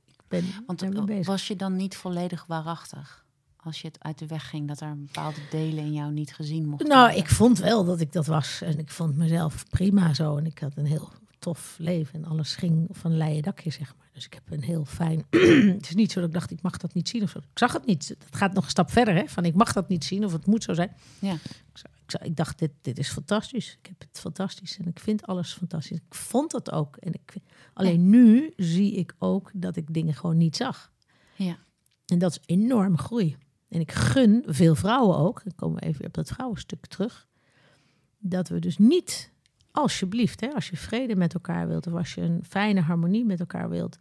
[0.05, 1.27] Ik ben Want bezig.
[1.27, 3.27] was je dan niet volledig waarachtig?
[3.57, 6.67] Als je het uit de weg ging, dat er bepaalde delen in jou niet gezien
[6.67, 7.19] mochten Nou, worden?
[7.23, 8.61] ik vond wel dat ik dat was.
[8.61, 10.37] En ik vond mezelf prima zo.
[10.37, 11.13] En ik had een heel
[11.45, 12.15] tof leven.
[12.15, 14.09] En alles ging van leien dakje, zeg maar.
[14.13, 15.25] Dus ik heb een heel fijn...
[15.77, 17.39] het is niet zo dat ik dacht, ik mag dat niet zien of zo.
[17.39, 18.09] Ik zag het niet.
[18.09, 19.27] Het gaat nog een stap verder, hè.
[19.27, 20.97] Van ik mag dat niet zien of het moet zo zijn.
[21.19, 21.33] Ja.
[21.33, 23.79] Ik, ik, dacht, dit, dit is fantastisch.
[23.81, 24.79] Ik heb het fantastisch.
[24.79, 25.97] En ik vind alles fantastisch.
[25.97, 26.97] Ik vond het ook.
[26.97, 27.35] En ik,
[27.73, 30.93] alleen nu zie ik ook dat ik dingen gewoon niet zag.
[31.37, 31.59] Ja.
[32.07, 33.37] En dat is enorm groei.
[33.69, 37.27] En ik gun veel vrouwen ook, dan komen we even op dat vrouwenstuk terug,
[38.19, 39.33] dat we dus niet,
[39.75, 43.41] alsjeblieft, hè, als je vrede met elkaar wilt of als je een fijne harmonie met
[43.41, 43.99] elkaar wilt,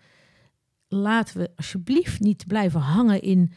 [0.87, 3.53] laten we alsjeblieft niet blijven hangen in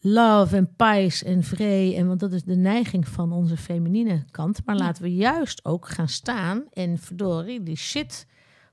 [0.00, 1.96] love en pais en vrede.
[1.96, 4.60] En want dat is de neiging van onze feminine kant.
[4.64, 8.26] Maar laten we juist ook gaan staan en verdorie die shit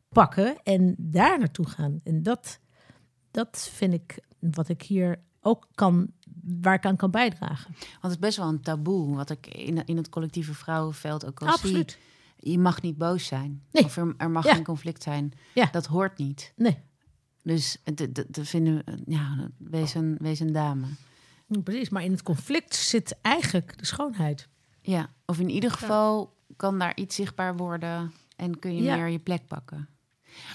[0.10, 2.00] pakken en daar naartoe gaan.
[2.04, 2.60] En dat,
[3.32, 6.12] dat vind ik wat ik hier ook kan,
[6.62, 7.72] waar ik aan kan bijdragen.
[7.78, 11.42] Want het is best wel een taboe, wat ik in, in het collectieve vrouwenveld ook
[11.42, 11.92] al Absoluut.
[11.92, 12.14] zie.
[12.52, 13.64] Je mag niet boos zijn.
[13.72, 13.84] Nee.
[13.84, 14.54] Of er, er mag Ja.
[14.54, 15.32] geen conflict zijn.
[15.54, 15.66] Ja.
[15.72, 16.54] Dat hoort niet.
[16.56, 16.78] Nee,
[17.44, 20.86] Dus de vinden we, ja, wees een, wees een dame.
[21.64, 21.90] precies.
[21.90, 24.48] Maar in het conflict zit eigenlijk de schoonheid.
[24.82, 28.96] Ja, of in ieder geval kan daar iets zichtbaar worden en kun je Ja.
[28.96, 29.88] meer je plek pakken.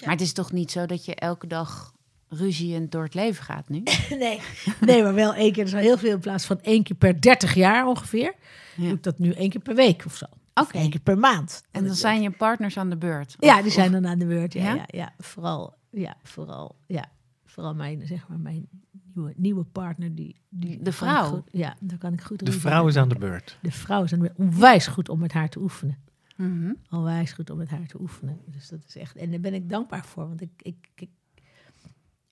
[0.04, 1.94] Maar het is toch niet zo dat je elke dag
[2.28, 3.82] ruziend door het leven gaat nu?
[4.10, 4.40] Nee.
[4.80, 5.64] nee, maar wel één keer.
[5.64, 8.34] Dus heel veel in plaats van één keer per 30 jaar ongeveer.
[8.76, 8.84] Ja.
[8.84, 10.26] Doe ik dat nu één keer per week of zo.
[10.54, 10.78] Of Oké.
[10.78, 11.62] één keer per maand.
[11.70, 13.36] En dan zijn je partners aan de beurt.
[13.38, 14.52] Ja, die zijn dan aan de beurt.
[14.52, 14.74] Ja, Ja?
[14.74, 14.84] ja?
[14.86, 17.10] Ja, vooral, ja, vooral, ja,
[17.44, 18.68] vooral mijn, zeg maar, mijn
[19.14, 20.14] nieuwe, nieuwe partner.
[20.14, 21.24] Die, die De kan vrouw?
[21.24, 23.58] ik goed- ja, daar kan ik goed De vrouw is aan de beurt.
[23.62, 24.38] De vrouw is aan de beurt.
[24.52, 25.98] Onwijs goed om met haar te oefenen.
[26.36, 26.72] Mhm.
[26.90, 28.40] Onwijs goed om met haar te oefenen.
[28.46, 29.16] Dus dat is echt.
[29.16, 30.28] En daar ben ik dankbaar voor.
[30.28, 31.10] Want ik, ik, ik,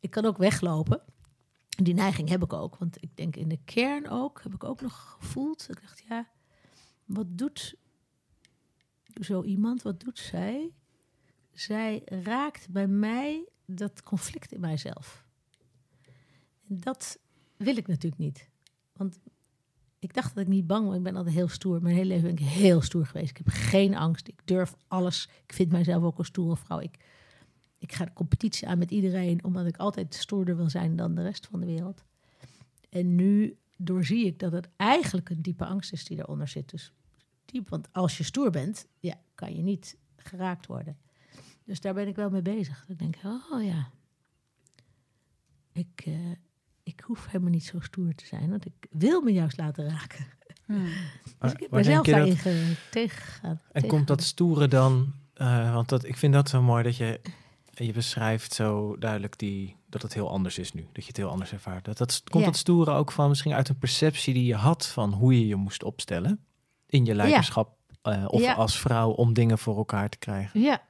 [0.00, 1.00] ik kan ook weglopen.
[1.83, 2.76] Die neiging heb ik ook.
[2.76, 5.66] Want ik denk in de kern ook, heb ik ook nog gevoeld.
[5.70, 6.26] Ik dacht, ja,
[7.04, 7.74] wat doet
[9.20, 9.82] zo iemand?
[9.82, 10.72] Wat doet zij?
[11.52, 15.24] Zij raakt bij mij dat conflict in mijzelf.
[16.68, 17.18] En dat
[17.56, 18.48] wil ik natuurlijk niet.
[18.92, 19.18] Want
[19.98, 20.96] ik dacht dat ik niet bang was.
[20.96, 21.82] Ik ben altijd heel stoer.
[21.82, 23.30] Mijn hele leven ben ik heel stoer geweest.
[23.30, 24.28] Ik heb geen angst.
[24.28, 25.28] Ik durf alles.
[25.46, 26.80] Ik vind mijzelf ook een stoere vrouw.
[26.80, 26.98] Ik,
[27.78, 31.22] ik ga de competitie aan met iedereen, omdat ik altijd stoerder wil zijn dan de
[31.22, 32.04] rest van de wereld.
[32.88, 36.70] En nu doorzie ik dat het eigenlijk een diepe angst is die eronder zit.
[36.70, 36.92] Dus
[37.52, 40.96] diep, want als je stoer bent, ja, kan je niet geraakt worden.
[41.64, 42.84] Dus daar ben ik wel mee bezig.
[42.88, 43.16] Ik denk,
[43.50, 43.90] oh ja,
[45.72, 46.14] ik, eh,
[46.82, 50.26] ik hoef helemaal niet zo stoer te zijn, want ik wil me juist laten raken.
[50.66, 50.84] Hmm.
[51.24, 53.61] Dus Maar- ik heb mezelf daarin dat- ge- tegengegaan.
[53.72, 57.20] En komt dat stoere dan eh, want dat, ik vind dat zo mooi dat je,
[57.74, 60.80] je beschrijft zo duidelijk die, dat het heel anders is nu.
[60.92, 61.84] Dat je het heel anders ervaart.
[61.84, 62.50] Dat, dat, komt Ja.
[62.50, 65.56] dat stoere ook van misschien uit een perceptie die je had van hoe je je
[65.56, 66.44] moest opstellen
[66.88, 68.55] in je leiderschap eh, of Ja.
[68.55, 70.61] als vrouw om dingen voor elkaar te krijgen.
[70.61, 70.83] Ja,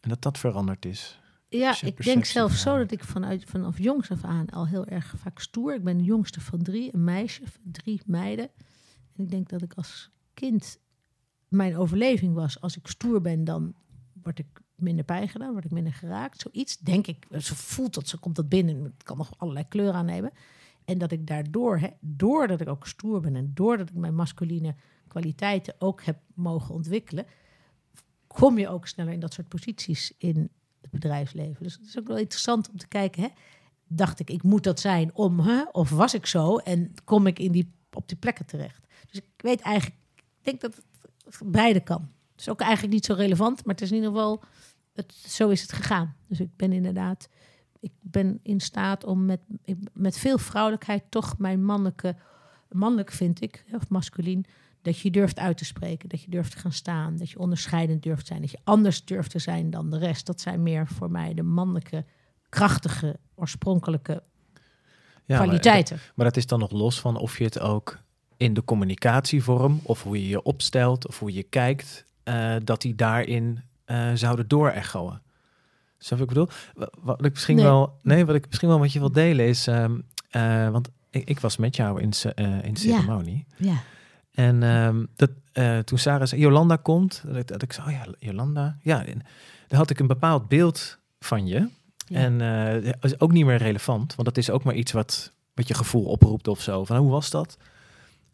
[0.00, 1.20] En dat dat veranderd is.
[1.48, 4.86] ja Is ik denk zelfs zo dat ik vanuit, vanaf jongs af aan al heel
[4.86, 5.74] erg vaak stoer.
[5.74, 8.50] Ik ben de jongste van drie, een meisje, van drie meiden.
[9.16, 10.78] En ik denk dat ik als kind
[11.48, 12.60] mijn overleving was.
[12.60, 13.74] Als ik stoer ben, dan
[14.22, 16.40] word ik minder pijn gedaan, word ik minder geraakt.
[16.40, 17.26] Zoiets, denk ik.
[17.38, 18.82] Zo voelt dat, zo komt dat binnen.
[18.84, 20.32] Het kan nog allerlei kleuren aannemen.
[20.88, 24.74] En dat ik daardoor, hè, doordat ik ook stoer ben en doordat ik mijn masculine
[25.08, 27.26] kwaliteiten ook heb mogen ontwikkelen,
[28.26, 31.62] kom je ook sneller in dat soort posities in het bedrijfsleven.
[31.62, 33.22] Dus het is ook wel interessant om te kijken.
[33.22, 33.28] Hè?
[33.86, 35.62] Dacht ik, ik moet dat zijn om, hè?
[35.72, 38.86] of was ik zo en kom ik in die, op die plekken terecht?
[39.10, 40.74] Dus ik weet eigenlijk, ik denk dat
[41.24, 42.00] het beide kan.
[42.30, 44.42] Het is ook eigenlijk niet zo relevant, maar het is in ieder geval,
[44.92, 46.16] het, zo is het gegaan.
[46.26, 47.28] Dus ik ben inderdaad,
[47.80, 49.40] ik ben in staat om met,
[49.92, 52.16] met veel vrouwelijkheid toch mijn mannelijke,
[52.70, 54.44] mannelijk vind ik, of masculien,
[54.82, 58.02] dat je durft uit te spreken, dat je durft te gaan staan, dat je onderscheidend
[58.02, 60.26] durft zijn, dat je anders durft te zijn dan de rest.
[60.26, 62.04] Dat zijn meer voor mij de mannelijke,
[62.48, 64.22] krachtige, oorspronkelijke
[65.24, 65.98] Ja, kwaliteiten.
[66.14, 67.98] Maar dat is dan nog los van of je het ook
[68.36, 72.94] in de communicatievorm, of hoe je je opstelt, of hoe je kijkt, eh, dat die
[72.94, 75.18] daarin eh, zouden doorechoen.
[75.98, 76.48] Snap wat ik bedoel?
[76.74, 77.64] Wa- Wat ik misschien Nee.
[77.64, 79.98] wel, nee, wat ik misschien wel met je wil delen is, ehm,
[80.30, 83.46] eh, want ik, ik was met jou in, eh, in de ceremonie.
[83.56, 83.82] Ja,
[84.32, 87.92] En ehm, dat, eh, toen Sarah zei, Jolanda komt, dat ik, dat ik zei, oh
[87.92, 88.78] ja, Jolanda.
[88.82, 89.22] Ja, en
[89.68, 91.68] dan had ik een bepaald beeld van je.
[92.06, 92.18] Ja.
[92.18, 95.32] En eh, dat is ook niet meer relevant, want dat is ook maar iets wat,
[95.54, 96.84] wat je gevoel oproept of zo.
[96.84, 97.56] Van, hoe was dat?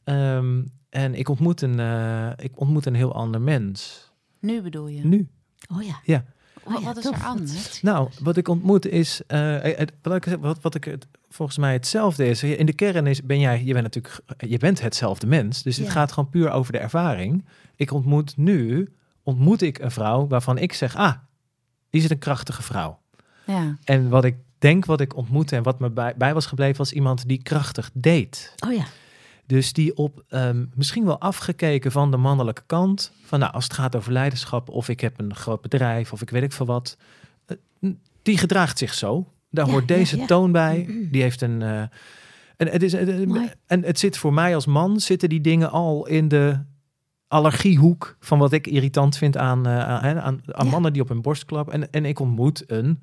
[0.05, 4.11] Ehm, en ik ontmoet, een, eh, ik ontmoet een heel ander mens.
[4.41, 5.05] Nu bedoel je?
[5.05, 5.29] Nu.
[5.75, 6.01] oh ja.
[6.05, 6.25] Ja.
[6.65, 7.17] Wat, Oh ja, wat is tof.
[7.19, 7.83] er anders?
[7.83, 11.73] Nou, wat ik ontmoet is, eh, het- wat, ik, wat, wat ik het, volgens mij
[11.73, 12.43] hetzelfde is.
[12.43, 15.63] In de kern is, ben jij, je bent natuurlijk, je bent hetzelfde mens.
[15.63, 15.93] Dus het Ja.
[15.93, 17.45] gaat gewoon puur over de ervaring.
[17.77, 18.89] Ik ontmoet nu,
[19.23, 21.13] ontmoet ik een vrouw waarvan ik zeg, ah,
[21.91, 22.99] die is een krachtige vrouw.
[23.47, 23.77] Ja.
[23.85, 26.93] En wat ik denk, wat ik ontmoette en wat me bij, bij was gebleven, was
[26.93, 28.55] iemand die krachtig deed.
[28.67, 28.85] Oh ja.
[29.47, 33.13] Dus die op ehm, misschien wel afgekeken van de mannelijke kant.
[33.25, 36.31] Van nou, als het gaat over leiderschap, of ik heb een groot bedrijf, of ik
[36.31, 36.97] weet ik veel wat.
[37.47, 37.91] eh,
[38.23, 39.33] die gedraagt zich zo.
[39.51, 40.27] Daar Ja, hoort deze ja.
[40.27, 40.87] toon bij.
[41.11, 41.63] Die heeft een.
[41.63, 41.81] eh,
[42.57, 42.93] en, het is,
[43.67, 46.59] en het zit voor mij als man, zitten die dingen al in de
[47.29, 51.23] allergiehoek van wat ik irritant vind aan, eh, aan, aan, aan mannen die op hun
[51.23, 51.75] borst klappen.
[51.75, 53.03] En, en ik ontmoet een.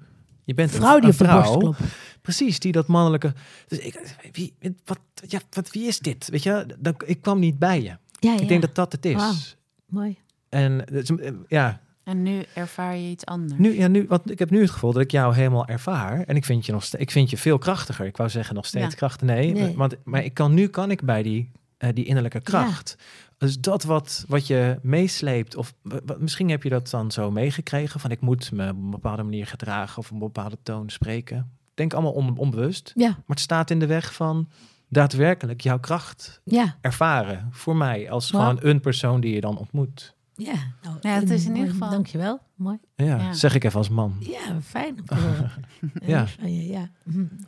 [0.51, 1.73] Je bent Vrouw een, die een op de vrouw.
[2.21, 3.33] Precies, die dat mannelijke.
[3.67, 4.53] Dus ik, wie,
[4.85, 6.29] wat, ja, wat, wie is dit?
[6.29, 7.87] Weet je, dan, ik kwam niet bij je.
[8.19, 8.39] Ja, ja.
[8.39, 9.57] Ik denk dat dat het is.
[9.85, 10.17] Mooi.
[10.49, 13.59] En dus, eh, ja, En nu ervaar je iets anders.
[13.59, 16.23] nu, ja, nu, want ik heb nu het gevoel dat ik jou helemaal ervaar.
[16.23, 18.05] En ik vind je nog steeds, ik vind je veel krachtiger.
[18.05, 18.95] Ik wou zeggen nog steeds Ja.
[18.97, 19.21] kracht.
[19.21, 19.75] Nee, Nee.
[19.75, 22.95] Want, maar ik kan, nu kan ik bij die, eh, die innerlijke kracht.
[23.41, 25.73] Dus dat wat, wat je meesleept, of
[26.17, 29.47] misschien heb je dat dan zo meegekregen, van ik moet me op een bepaalde manier
[29.47, 31.51] gedragen of op een bepaalde toon spreken.
[31.73, 34.49] Denk allemaal on, onbewust, Ja, maar het staat in de weg van
[34.89, 37.47] daadwerkelijk jouw kracht ja, ervaren.
[37.51, 40.15] Voor mij, als gewoon een persoon die je dan ontmoet.
[40.35, 40.53] ja.
[40.83, 42.39] Nou, Ja, het is in ieder geval- Dankjewel.
[42.55, 42.77] Mooi.
[42.95, 43.33] Ja, Ja.
[43.33, 44.15] zeg ik even als man.
[44.19, 45.51] Ja, fijn om te horen.
[46.13, 46.25] Ja.
[46.45, 46.89] Ja.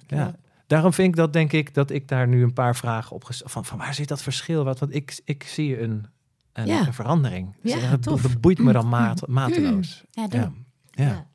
[0.08, 0.36] Ja.
[0.68, 3.66] Daarom vind ik dat, denk ik, dat ik daar nu een paar vragen op van,
[3.66, 4.64] van waar zit dat verschil?
[4.64, 6.06] Wat, want ik, ik zie een,
[6.54, 6.88] een, Ja.
[6.88, 7.56] een verandering.
[7.62, 8.22] Ja, Dus dat, tof.
[8.22, 10.04] dat boeit me dan maat, mateloos.
[10.12, 10.40] Ja, doe.
[10.40, 10.52] Ja.
[10.92, 11.04] Ja.
[11.06, 11.26] Ja.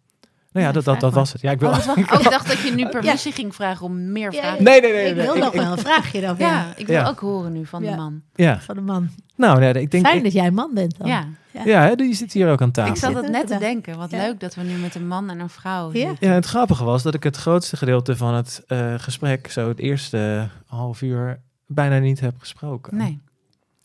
[0.53, 1.41] Nou ja, Ja, dat, dat, dat was het.
[1.41, 1.69] Ja, ik wil.
[1.69, 4.41] Oh, dat was- oh, ik dacht dat je nu permissie ging vragen om meer Ja,
[4.41, 4.65] vragen.
[4.65, 5.09] Nee, nee, nee.
[5.09, 6.35] Ik wil Ik- nog ik- wel een vraagje dan.
[6.39, 6.49] Ja.
[6.49, 7.09] Ja, ik wil Ja.
[7.09, 7.91] ook horen nu van Ja.
[7.91, 8.23] de man.
[8.35, 9.09] Ja, Van de man.
[9.37, 10.05] nou, nee, ik denk.
[10.05, 11.09] Fijn ik- dat jij een man bent dan.
[11.09, 11.27] Ja,
[11.65, 12.93] ja, hè, die zit hier ook aan tafel.
[12.93, 13.97] ik zat het net te denken.
[13.99, 14.19] Wat Ja.
[14.19, 16.09] leuk dat we nu met een man en een vrouw Ja.
[16.09, 16.29] zitten.
[16.29, 19.79] Ja, het grappige was dat ik het grootste gedeelte van het eh, gesprek, zo het
[19.79, 22.97] eerste half uur, bijna niet heb gesproken.
[22.97, 23.21] Nee.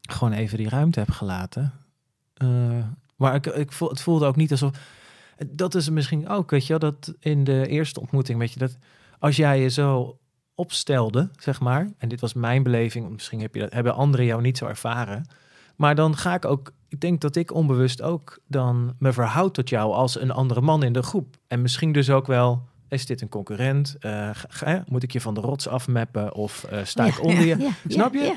[0.09, 1.73] gewoon even die ruimte heb gelaten.
[2.33, 2.47] Eh,
[3.15, 4.71] maar ik, ik voel, het voelde ook niet alsof...
[5.47, 8.77] Dat is misschien ook, weet je wel, dat in de eerste ontmoeting, weet je, dat
[9.19, 10.17] als jij je zo
[10.55, 14.41] opstelde, zeg maar, en dit was mijn beleving, misschien heb je dat, hebben anderen jou
[14.41, 15.25] niet zo ervaren,
[15.75, 19.69] maar dan ga ik ook, ik denk dat ik onbewust ook dan me verhoud tot
[19.69, 21.35] jou als een andere man in de groep.
[21.47, 23.95] En misschien dus ook wel, is dit een concurrent?
[23.99, 27.45] Eh, ga- moet ik je van de rots afmappen of eh, sta ik Ja, onder
[27.45, 27.57] je?
[27.57, 28.35] Ja, Snap je?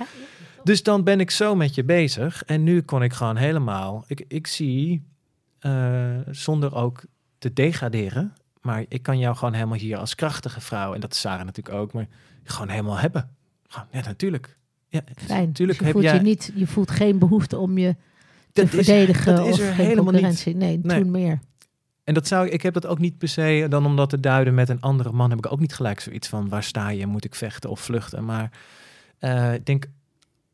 [0.64, 2.42] Dus dan ben ik zo met je bezig.
[2.44, 4.04] En nu kon ik gewoon helemaal.
[4.06, 5.02] Ik, ik zie
[5.58, 7.04] eh, zonder ook
[7.38, 8.32] te degraderen.
[8.60, 10.94] Maar ik kan jou gewoon helemaal hier als krachtige vrouw.
[10.94, 11.92] En dat is Sarah natuurlijk ook.
[11.92, 12.06] Maar
[12.44, 13.30] gewoon helemaal hebben.
[13.68, 14.56] Gewoon, ja, natuurlijk.
[14.88, 15.46] Ja, Fijn.
[15.46, 16.14] Natuurlijk Dus je, heb voelt jij.
[16.14, 17.96] je, niet, je voelt geen behoefte om je
[18.56, 20.44] dat te is- verdedigen dat is er helemaal niet.
[20.54, 21.00] Nee, Nee.
[21.00, 21.38] toen meer.
[22.04, 24.54] En dat zou ik heb dat ook niet per se dan om dat te duiden
[24.54, 27.24] met een andere man heb ik ook niet gelijk zoiets van waar sta je, moet
[27.24, 28.24] ik vechten of vluchten.
[28.24, 28.50] Maar
[29.18, 29.86] eh, ik denk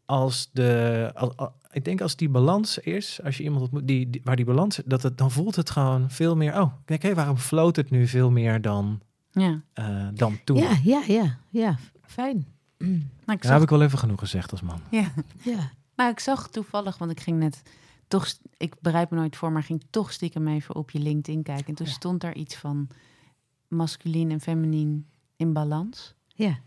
[0.07, 4.11] als de al- al- ik denk als die balans is, als je iemand ontmoet die,
[4.11, 6.61] die- waar die balans dat het dan voelt het gewoon veel meer.
[6.61, 9.00] Oh, kijk, hé, waarom floot het nu veel meer dan
[9.30, 9.61] Ja.
[9.72, 10.57] eh, dan toen?
[10.57, 11.76] Ja, ja, ja, ja.
[12.07, 12.46] Fijn.
[12.78, 12.88] Mm.
[13.24, 14.80] Nou, ik Daar heb ik wel even genoeg gezegd als man.
[14.90, 15.12] ja.
[15.42, 15.70] Ja.
[15.96, 17.62] nou, ik zag toevallig, want ik ging net
[18.12, 21.66] toch, ik bereid me nooit voor, maar ging toch stiekem even op je LinkedIn kijken.
[21.66, 21.92] En toen Ja.
[21.92, 22.88] stond daar iets van
[23.68, 25.06] masculien en feminien
[25.36, 26.14] in balans.
[26.26, 26.58] Ja.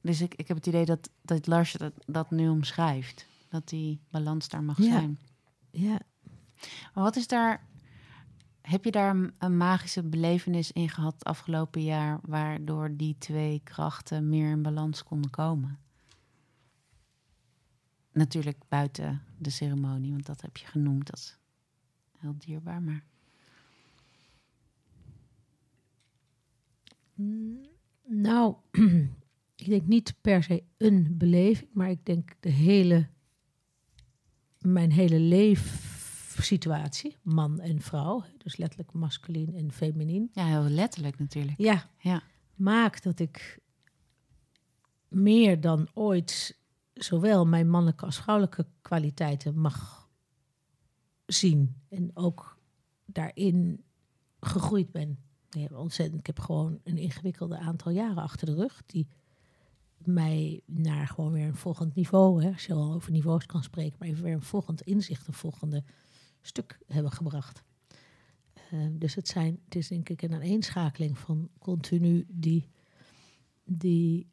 [0.00, 3.26] Dus ik, ik heb het idee dat, dat Lars dat, dat nu omschrijft.
[3.48, 4.84] Dat die balans daar mag Ja.
[4.84, 5.18] zijn.
[5.70, 6.00] Ja.
[6.94, 7.66] Maar wat is daar...
[8.60, 12.18] Heb je daar een, magische belevenis in gehad afgelopen jaar...
[12.22, 15.78] waardoor die twee krachten meer in balans konden komen?
[18.18, 21.06] Natuurlijk buiten de ceremonie, want dat heb je genoemd.
[21.06, 21.38] Dat is
[22.18, 23.04] heel dierbaar, maar...
[27.14, 27.60] Mm,
[28.04, 28.56] Nou,
[29.56, 33.08] ik denk niet per se een beleving, maar ik denk de hele,
[34.58, 41.58] mijn hele leefsituatie, man en vrouw, dus letterlijk masculien en feminien, Ja, heel letterlijk natuurlijk.
[41.58, 42.22] ja, Ja.
[42.54, 43.58] maakt dat ik
[45.08, 46.57] meer dan ooit
[46.98, 50.08] zowel mijn mannelijke als vrouwelijke kwaliteiten mag
[51.26, 52.58] zien en ook
[53.04, 53.84] daarin
[54.40, 55.18] gegroeid ben.
[55.50, 59.08] Ik ontzettend, ik heb gewoon een ingewikkelde aantal jaren achter de rug die
[59.98, 63.96] mij naar gewoon weer een volgend niveau, hè, als je al over niveaus kan spreken,
[63.98, 65.84] maar even weer een volgend inzicht, een volgende
[66.40, 67.62] stuk hebben gebracht.
[68.70, 72.68] Eh, dus het, zijn, het is denk ik een aaneenschakeling van continu die,
[73.64, 74.30] die,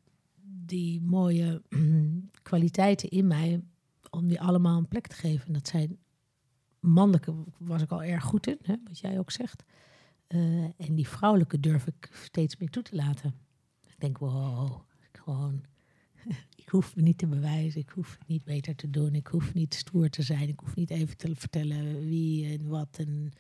[0.66, 1.62] die mooie
[2.42, 3.64] kwaliteiten in mij,
[4.10, 5.48] om die allemaal een plek te geven.
[5.48, 5.98] En dat zijn
[6.80, 9.64] mannelijke, was ik al erg goed in, hè, wat jij ook zegt.
[10.28, 13.34] Eh, en die vrouwelijke durf ik steeds meer toe te laten.
[13.88, 15.64] Ik denk, wow, gewoon,
[16.64, 19.54] ik hoef me niet te bewijzen, ik hoef het niet beter te doen, ik hoef
[19.54, 22.98] niet stoer te zijn, ik hoef niet even te vertellen wie en wat.
[22.98, 23.32] En,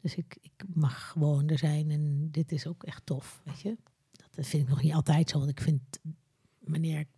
[0.00, 3.76] dus ik, ik mag gewoon er zijn en dit is ook echt tof, weet je.
[4.30, 5.80] Dat vind ik nog niet altijd zo, want ik vind,
[6.66, 7.08] meneer, ik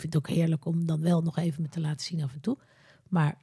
[0.00, 2.40] vind het ook heerlijk om dan wel nog even me te laten zien af en
[2.40, 2.58] toe.
[3.08, 3.38] Maar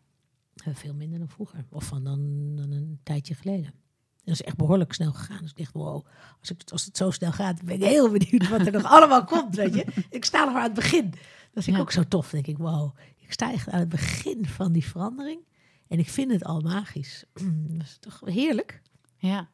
[0.56, 3.66] eh, veel minder dan vroeger, of van dan, dan een tijdje geleden.
[3.66, 5.42] En dat is echt behoorlijk snel gegaan.
[5.42, 6.06] Dus ik dacht, wow,
[6.40, 9.24] als, ik, als het zo snel gaat, ben ik heel benieuwd wat er nog allemaal
[9.24, 9.86] komt, weet je.
[10.10, 11.10] Ik sta nog maar aan het begin.
[11.54, 11.80] Dat vind ik Ja.
[11.80, 12.96] ook zo tof, denk ik, wow.
[13.18, 15.42] Ik sta echt aan het begin van die verandering.
[15.88, 17.24] En ik vind het al magisch.
[17.78, 18.82] Dat is toch heerlijk?
[19.18, 19.50] Ja.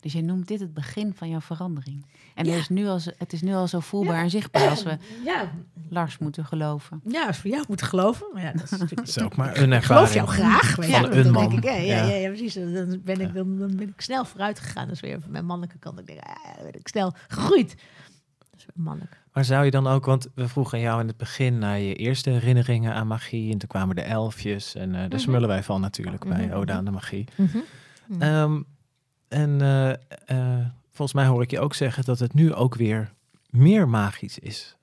[0.00, 2.06] Dus jij noemt dit het begin van jouw verandering.
[2.34, 2.52] En Ja.
[2.52, 5.50] er is nu al, het is nu al zo voelbaar en zichtbaar als we Ja,
[5.90, 7.00] Lars moeten geloven.
[7.06, 8.26] ja als voor jou moet geloven.
[8.32, 10.36] Maar ja, dat is natuurlijk Dat is ook maar een Ik geloof ervaring.
[10.36, 10.70] jou graag.
[10.74, 10.96] Van je.
[11.16, 11.48] een dan man.
[11.48, 12.04] denk ik, ja, ja, Ja.
[12.06, 12.14] ja.
[12.14, 12.54] ja, precies.
[12.54, 14.84] Dan ben, ik, dan, dan ben ik snel vooruit gegaan.
[14.86, 15.98] Dat is weer van mijn mannelijke kant.
[16.00, 17.68] Ik denk, ah, dan ben ik snel gegroeid.
[18.38, 19.16] Dat is weer mannelijk.
[19.32, 22.30] Maar zou je dan ook, want we vroegen jou in het begin naar je eerste
[22.30, 23.52] herinneringen aan magie.
[23.52, 24.74] En toen kwamen de elfjes.
[24.74, 25.18] En eh daar Mhm.
[25.18, 26.54] smullen wij van natuurlijk bij Mhm.
[26.56, 27.24] Oda aan de Magie.
[27.36, 27.58] Mhm.
[28.18, 28.60] Ehm,
[29.28, 33.12] en eh, eh, volgens mij hoor ik je ook zeggen dat het nu ook weer
[33.50, 34.76] meer magisch is.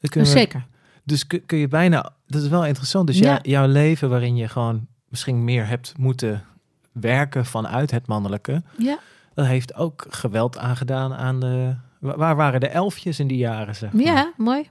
[0.00, 0.66] We- Zeker.
[1.04, 3.06] Dus kun, kun je bijna, dat is wel interessant.
[3.06, 3.38] Dus Ja.
[3.42, 6.44] jouw leven waarin je gewoon misschien meer hebt moeten
[6.92, 8.62] werken vanuit het mannelijke.
[8.78, 8.98] Ja.
[9.34, 11.74] Dat heeft ook geweld aangedaan aan de...
[12.00, 14.02] wa- Waar waren de elfjes in die jaren, zeg maar?
[14.02, 14.68] ja, mooi.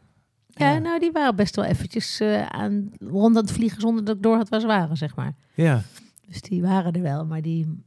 [0.48, 0.78] Ja, Ja.
[0.78, 4.22] nou, die waren best wel eventjes eh, aan rond aan het vliegen zonder dat ik
[4.24, 5.34] door had waar ze waren, zeg maar.
[5.54, 5.82] Ja.
[6.28, 7.84] Dus die waren er wel, maar die,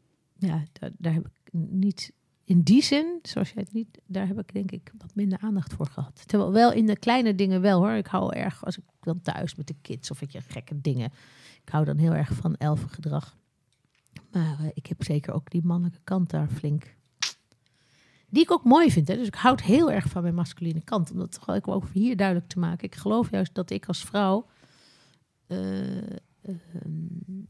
[0.47, 0.63] ja,
[0.99, 2.13] daar, heb ik niet,
[2.45, 5.73] in die zin, zoals jij het niet, daar heb ik denk ik wat minder aandacht
[5.73, 6.23] voor gehad.
[6.27, 7.93] Terwijl wel in de kleine dingen wel hoor.
[7.93, 11.11] Ik hou erg, als ik dan thuis met de kids of ik je gekke dingen.
[11.65, 13.37] Ik hou dan heel erg van elfengedrag.
[14.33, 16.97] Maar eh, ik heb zeker ook die mannelijke kant daar flink.
[18.29, 19.09] Die ik ook mooi vind.
[19.09, 19.17] Hè.
[19.17, 21.11] Dus ik houd heel erg van mijn masculine kant.
[21.11, 22.87] Om dat ook ook hier duidelijk te maken.
[22.87, 24.47] Ik geloof juist dat ik als vrouw
[25.47, 27.45] eh, ehm,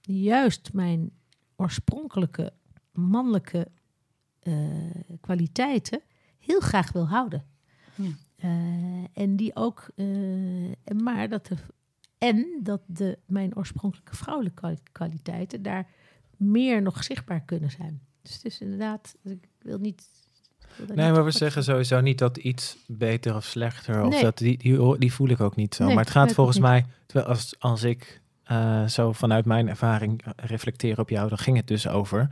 [0.00, 1.10] juist mijn
[1.56, 2.52] oorspronkelijke
[2.92, 3.68] mannelijke
[4.40, 4.54] eh,
[5.20, 6.00] kwaliteiten
[6.38, 7.44] heel graag wil houden.
[7.94, 8.10] Ja.
[8.36, 11.56] Eh, en die ook, en maar dat de,
[12.18, 15.86] en dat de, mijn oorspronkelijke vrouwelijke kwa- kwaliteiten daar
[16.36, 18.00] meer nog zichtbaar kunnen zijn.
[18.22, 20.10] Dus het is inderdaad, ik wil niet.
[20.58, 24.02] ik wil daar Nee, niet maar we zeggen sowieso niet dat iets beter of slechter...
[24.04, 24.22] Of Nee.
[24.22, 25.84] dat, die, die, die voel ik ook niet zo.
[25.84, 26.66] Nee, maar het gaat volgens niet.
[26.66, 26.86] mij...
[27.06, 31.28] Terwijl als, als ik eh, zo vanuit mijn ervaring eh, reflecteer op jou...
[31.28, 32.28] dan ging het dus over...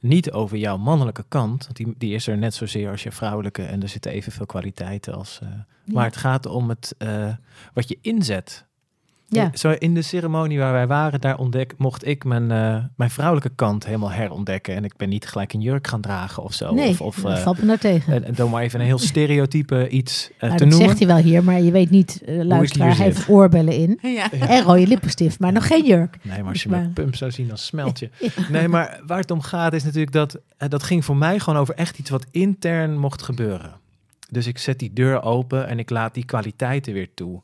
[0.00, 3.62] Niet over jouw mannelijke kant, want die, die is er net zozeer als je vrouwelijke
[3.62, 5.38] en er zitten evenveel kwaliteiten als.
[5.42, 5.94] eh, Ja.
[5.94, 6.94] Maar het gaat om het,
[7.72, 8.66] wat je inzet.
[9.30, 9.50] Ja.
[9.54, 13.50] Zo in de ceremonie waar wij waren, daar ontdek, mocht ik mijn, eh, mijn vrouwelijke
[13.54, 14.74] kant helemaal herontdekken.
[14.74, 16.74] En ik ben niet gelijk een jurk gaan dragen of zo.
[16.74, 18.24] nee, of, of dat eh, valt me nou tegen.
[18.24, 20.86] en- dan maar even een heel stereotype iets eh, Nou, te dat noemen.
[20.86, 23.98] zegt hij wel hier, maar je weet niet, eh, luisteraar, hij heeft oorbellen in.
[24.18, 24.30] Ja.
[24.32, 26.16] En rode lippenstift, maar nog geen jurk.
[26.22, 28.10] Nee, maar als je Maar- mijn pump zou zien, dan smelt je.
[28.50, 30.38] Nee, maar waar het om gaat is natuurlijk dat...
[30.56, 33.72] eh, dat ging voor mij gewoon over echt iets wat intern mocht gebeuren.
[34.30, 37.40] Dus ik zet die deur open en ik laat die kwaliteiten weer toe.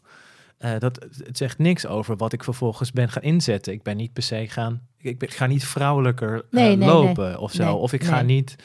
[0.59, 3.73] Eh, dat, het zegt niks over wat ik vervolgens ben gaan inzetten.
[3.73, 4.87] Ik ben niet per se gaan...
[4.99, 7.75] Ik, ben, ik ga niet vrouwelijker eh, Nee, nee, lopen of zo.
[7.75, 8.57] Of ik ga niet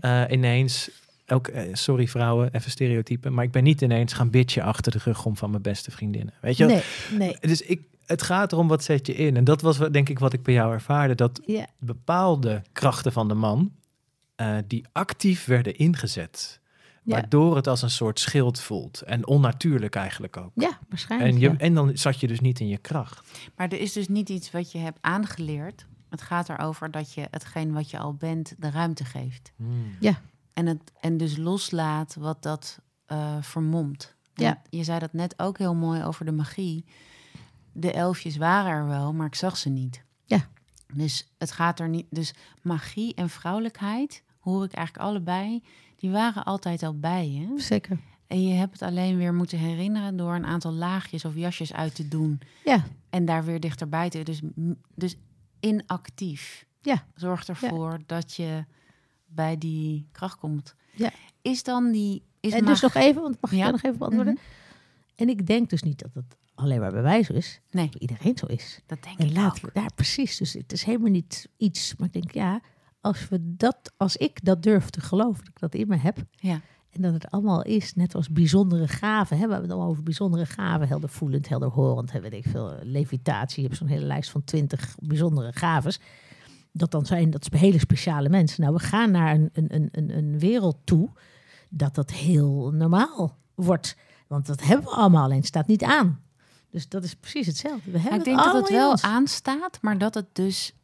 [0.00, 0.90] eh, ineens...
[1.28, 3.34] Ook, sorry vrouwen, even stereotypen.
[3.34, 6.34] Maar ik ben niet ineens gaan bitchen achter de rug om van mijn beste vriendinnen.
[6.40, 6.76] Weet je wel?
[7.18, 7.36] Nee.
[7.40, 9.36] Dus ik, het gaat erom wat zet je in.
[9.36, 11.14] En dat was wat- denk ik wat ik bij jou ervaarde.
[11.14, 11.40] Dat
[11.78, 13.72] bepaalde krachten van de man,
[14.66, 16.60] die actief werden ingezet.
[17.06, 17.12] Ja.
[17.12, 19.00] Waardoor het als een soort schild voelt.
[19.00, 20.50] En onnatuurlijk eigenlijk ook.
[20.54, 21.32] ja, waarschijnlijk.
[21.32, 21.56] En, je, ja.
[21.56, 23.28] en dan zat je dus niet in je kracht.
[23.56, 25.86] Maar er is dus niet iets wat je hebt aangeleerd.
[26.08, 29.52] Het gaat erover dat je hetgeen wat je al bent de ruimte geeft.
[30.52, 34.14] En, het, en dus loslaat wat dat eh, vermomt.
[34.34, 34.62] Ja.
[34.70, 36.84] Je zei dat net ook heel mooi over de magie.
[37.72, 40.04] De elfjes waren er wel, maar ik zag ze niet.
[40.24, 40.48] Ja.
[40.94, 42.06] Dus het gaat er niet.
[42.10, 45.62] Dus magie en vrouwelijkheid hoor ik eigenlijk allebei.
[45.96, 47.52] Die waren altijd al bij je.
[47.60, 47.98] Zeker.
[48.26, 51.94] En je hebt het alleen weer moeten herinneren door een aantal laagjes of jasjes uit
[51.94, 52.40] te doen.
[52.64, 54.22] Ja, En daar weer dichterbij te.
[54.22, 54.40] Dus,
[54.94, 55.16] dus
[55.60, 56.66] inactief.
[56.82, 57.06] Ja.
[57.14, 58.64] Zorgt ervoor dat je
[59.26, 60.74] bij die kracht komt.
[60.94, 61.10] Ja.
[61.42, 62.22] Is dan die.
[62.40, 63.62] Is en dus nog even, want mag ik Ja.
[63.62, 64.32] jou nog even beantwoorden?
[64.32, 64.42] Mhm.
[65.16, 67.60] En ik denk dus niet dat het alleen maar bij mij zo is.
[67.70, 68.80] Nee, Dat iedereen zo is.
[68.86, 69.70] dat denk En ik laat ook.
[69.74, 70.36] ja, precies.
[70.36, 71.94] Dus het is helemaal niet iets.
[71.96, 72.60] Maar ik denk, ja,
[73.06, 76.24] als we dat, als ik dat durf te geloven, dat ik dat in me heb.
[76.30, 76.60] Ja.
[76.90, 79.36] En dat het allemaal is, net als bijzondere gaven.
[79.36, 79.46] Hè?
[79.46, 80.88] We hebben het allemaal over bijzondere gaven.
[80.88, 82.78] Heldervoelend, helderhorend, hè, weet ik veel.
[82.82, 83.62] Levitatie.
[83.62, 86.00] Je hebt zo'n hele lijst van twintig bijzondere gaves.
[86.72, 88.62] Dat dan zijn, dat is hele speciale mensen.
[88.62, 91.08] Nou, we gaan naar een, een, een, een, wereld toe
[91.68, 93.96] dat dat heel normaal wordt.
[94.26, 96.20] Want dat hebben we allemaal, alleen het staat niet aan.
[96.70, 97.90] Dus dat is precies hetzelfde.
[97.90, 99.02] We hebben ik denk dat het wel ons.
[99.02, 100.74] aanstaat, maar dat het dus.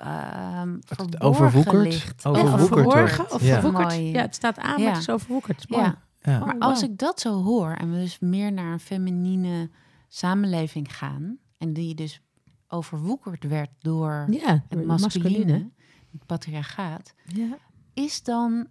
[0.00, 2.26] Ehm verborgen overwoekerd- ligt.
[2.26, 3.32] overwoekerd verborgen wordt.
[3.32, 3.60] of Ja.
[3.60, 3.94] verwoekerd.
[3.96, 4.84] Ja, het staat aan, Ja.
[4.84, 5.60] maar het is overwoekerd.
[5.60, 5.88] Het is mooi.
[5.88, 6.02] Ja.
[6.22, 6.38] Ja.
[6.44, 9.70] Maar Oh, als ik dat zo hoor en we dus meer naar een feminine
[10.08, 12.20] samenleving gaan, en die dus
[12.68, 15.70] overwoekerd werd door Ja, het masculine,
[16.12, 17.58] het patriarchaat, Ja.
[17.94, 18.66] is dan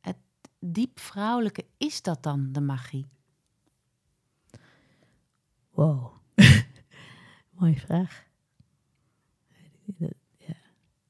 [0.00, 0.16] het
[0.58, 3.06] diep vrouwelijke, is dat dan de magie?
[5.70, 6.12] Wow.
[7.58, 8.24] Mooie vraag.
[9.98, 10.54] Ja.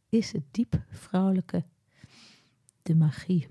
[0.09, 1.65] Is het diep vrouwelijke
[2.83, 3.49] de magie?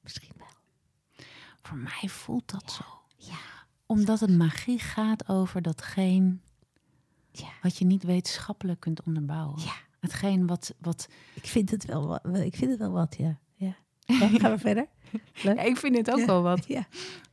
[0.00, 1.26] Misschien wel.
[1.62, 2.84] Voor mij voelt dat zo.
[3.16, 3.38] Ja.
[3.86, 6.36] Omdat het magie gaat over datgene
[7.30, 7.52] Ja.
[7.62, 9.60] wat je niet wetenschappelijk kunt onderbouwen.
[9.60, 9.74] Ja.
[10.00, 12.24] Hetgeen wat, wat Ik vind het wel wat.
[12.36, 13.38] Ik vind het wel wat, ja.
[13.54, 13.76] ja.
[13.98, 14.88] Ja, gaan we verder?
[15.66, 16.66] Ik vind het ook wel wat.
[16.66, 16.86] Ja.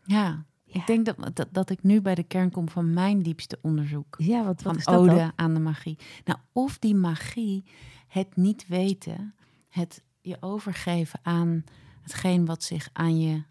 [0.03, 0.79] Ja, Ja.
[0.79, 4.15] ik denk dat, dat, dat ik nu bij de kern kom van mijn diepste onderzoek.
[4.17, 5.31] Ja, wat, wat van is dat ode dan?
[5.35, 5.97] aan de magie.
[6.25, 7.63] Nou, of die magie,
[8.07, 9.35] het niet weten,
[9.69, 11.63] het je overgeven aan
[12.01, 13.43] hetgeen wat zich aan je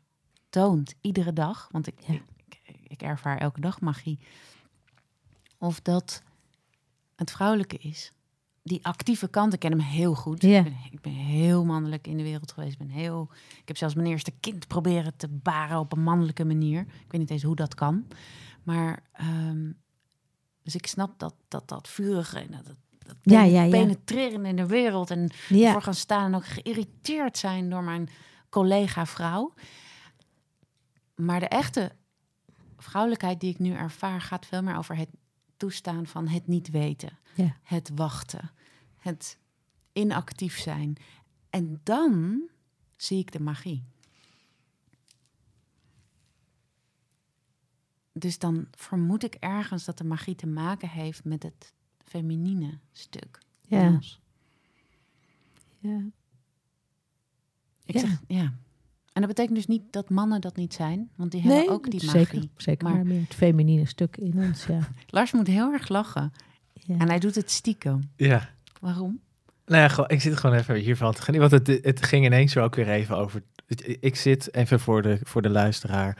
[0.48, 1.68] toont, iedere dag.
[1.70, 2.14] Want ik, Ja.
[2.14, 4.18] ik, ik, ik ervaar elke dag magie.
[5.58, 6.22] Of dat
[7.16, 8.12] het vrouwelijke is.
[8.70, 10.42] Die actieve kant, ik ken hem heel goed.
[10.42, 12.72] Ik, ben, ik ben heel mannelijk in de wereld geweest.
[12.72, 13.28] Ik, ben heel,
[13.60, 16.80] ik heb zelfs mijn eerste kind proberen te baren op een mannelijke manier.
[16.80, 18.06] Ik weet niet eens hoe dat kan.
[18.62, 19.70] Maar, ehm,
[20.62, 22.64] dus ik snap dat dat, dat vurige en dat,
[22.98, 23.70] dat, Ja, ja, ja.
[23.70, 28.08] penetreren in de wereld en Ja, ervoor gaan staan en ook geïrriteerd zijn door mijn
[28.48, 29.52] collega vrouw.
[31.14, 31.92] Maar de echte
[32.78, 35.08] vrouwelijkheid die ik nu ervaar gaat veel meer over het
[35.56, 37.56] toestaan van het niet weten, Ja.
[37.62, 38.50] het wachten,
[39.00, 39.38] het
[39.92, 40.96] inactief zijn.
[41.50, 42.42] En dan
[42.96, 43.84] zie ik de magie.
[48.12, 51.72] Dus dan vermoed ik ergens dat de magie te maken heeft met het
[52.04, 53.38] feminine stuk.
[53.68, 53.88] in ja.
[53.92, 54.20] ons.
[55.78, 56.04] ja.
[57.84, 58.00] Ik Ja.
[58.00, 58.42] zeg ja.
[59.12, 62.04] En dat betekent dus niet dat mannen dat niet zijn, want die hebben ook die
[62.04, 62.24] magie.
[62.26, 64.88] zeker, zeker Maar- maar meer het feminine stuk in ons, ja.
[65.06, 66.32] Lars moet heel erg lachen
[66.72, 66.98] ja.
[66.98, 68.00] en hij doet het stiekem.
[68.16, 68.54] ja.
[68.80, 69.20] Waarom?
[69.66, 71.50] Nou ja, gewoon, ik zit gewoon even hiervan te genieten.
[71.50, 73.42] Want het, het ging ineens zo ook weer even over.
[74.00, 76.16] Ik zit even voor de, voor de luisteraar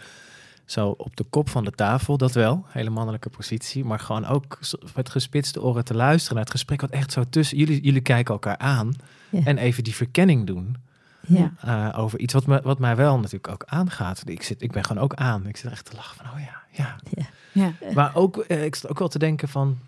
[0.64, 2.16] zo op de kop van de tafel.
[2.16, 3.84] Dat wel, hele mannelijke positie.
[3.84, 4.58] Maar gewoon ook
[4.94, 6.80] met gespitste oren te luisteren naar het gesprek.
[6.80, 8.92] Wat echt zo tussen jullie, jullie kijken elkaar aan.
[9.30, 9.44] Ja.
[9.44, 10.76] En even die verkenning doen.
[11.26, 11.52] Ja.
[11.60, 14.22] eh, over iets wat, me, wat mij wel natuurlijk ook aangaat.
[14.24, 15.46] Ik, zit, ik ben gewoon ook aan.
[15.46, 16.96] Ik zit echt te lachen van, oh ja, ja.
[17.52, 17.72] Ja.
[17.94, 19.78] Maar ook, eh, ik zit ook wel te denken van,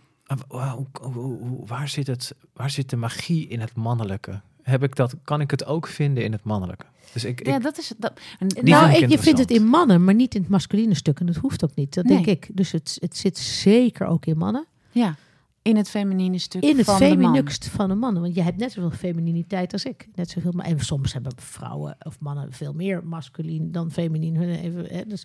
[1.66, 4.40] waar, zit het, waar zit de magie in het mannelijke?
[4.62, 6.84] Heb ik dat, kan ik het ook vinden in het mannelijke?
[7.12, 7.92] Dus ik, ja, ik dat is...
[7.98, 11.20] Dat, nou, vind ik je vindt het in mannen, maar niet in het masculine stuk.
[11.20, 11.94] En dat hoeft ook niet.
[11.94, 12.14] Dat Nee.
[12.14, 12.56] denk ik.
[12.56, 14.66] Dus het, het zit zeker ook in mannen.
[14.90, 15.16] ja,
[15.62, 17.16] in het feminine stuk In het van de man.
[17.18, 18.22] feminukst van de mannen.
[18.22, 20.08] Want je hebt net zoveel femininiteit als ik.
[20.14, 24.36] Net zoveel, maar en soms hebben vrouwen of mannen veel meer masculin dan feminien.
[24.36, 25.24] Hun Even, hè, dus,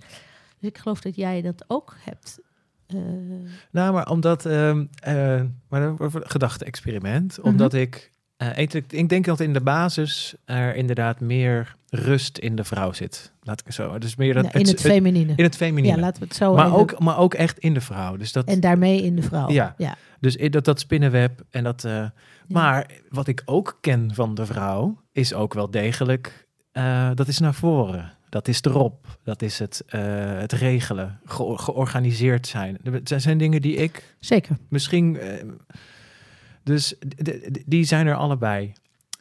[0.60, 2.40] dus ik geloof dat jij dat ook hebt.
[2.88, 2.98] Eh,
[3.72, 7.48] Nou, maar omdat, ehm eh maar het gedachte-experiment, Mhm.
[7.48, 12.56] omdat ik, eh, ik, ik denk dat in de basis er inderdaad meer rust in
[12.56, 13.32] de vrouw zit.
[13.42, 13.98] Laat ik het zo.
[13.98, 15.34] Dus meer dat in het feminine.
[15.36, 15.96] in het feminine.
[15.96, 18.16] ja, laten we het zo maar, even- ook, maar ook echt in de vrouw.
[18.18, 19.50] Dus dat, En daarmee in de vrouw.
[19.50, 19.74] Ja.
[19.78, 19.96] ja.
[20.20, 21.88] dus dat, dat spinnenweb en dat.
[22.48, 26.48] Maar wat ik ook ken van de vrouw is ook wel degelijk.
[27.14, 28.12] dat is naar voren.
[28.30, 29.20] Dat is erop.
[29.24, 31.20] Dat is het, eh, het regelen.
[31.26, 32.78] Ge- georganiseerd zijn.
[32.84, 34.58] Het zijn- dingen die ik Zeker.
[34.70, 35.18] misschien.
[35.20, 35.46] eh,
[36.64, 36.94] dus
[37.66, 38.74] die zijn er allebei.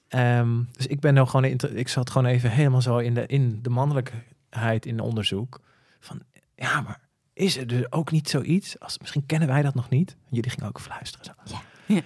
[0.08, 1.44] Ehm, dus ik ben nou gewoon.
[1.74, 5.60] Ik zat gewoon even helemaal zo in de, in de mannelijkheid in onderzoek.
[6.00, 6.20] Van
[6.54, 7.00] ja, maar
[7.32, 8.80] is er dus ook niet zoiets?
[8.80, 10.16] Als, misschien kennen wij dat nog niet.
[10.30, 11.26] Jullie gingen ook fluisteren.
[11.26, 11.32] Zo.
[11.44, 11.60] Ja.
[11.86, 12.00] Ja.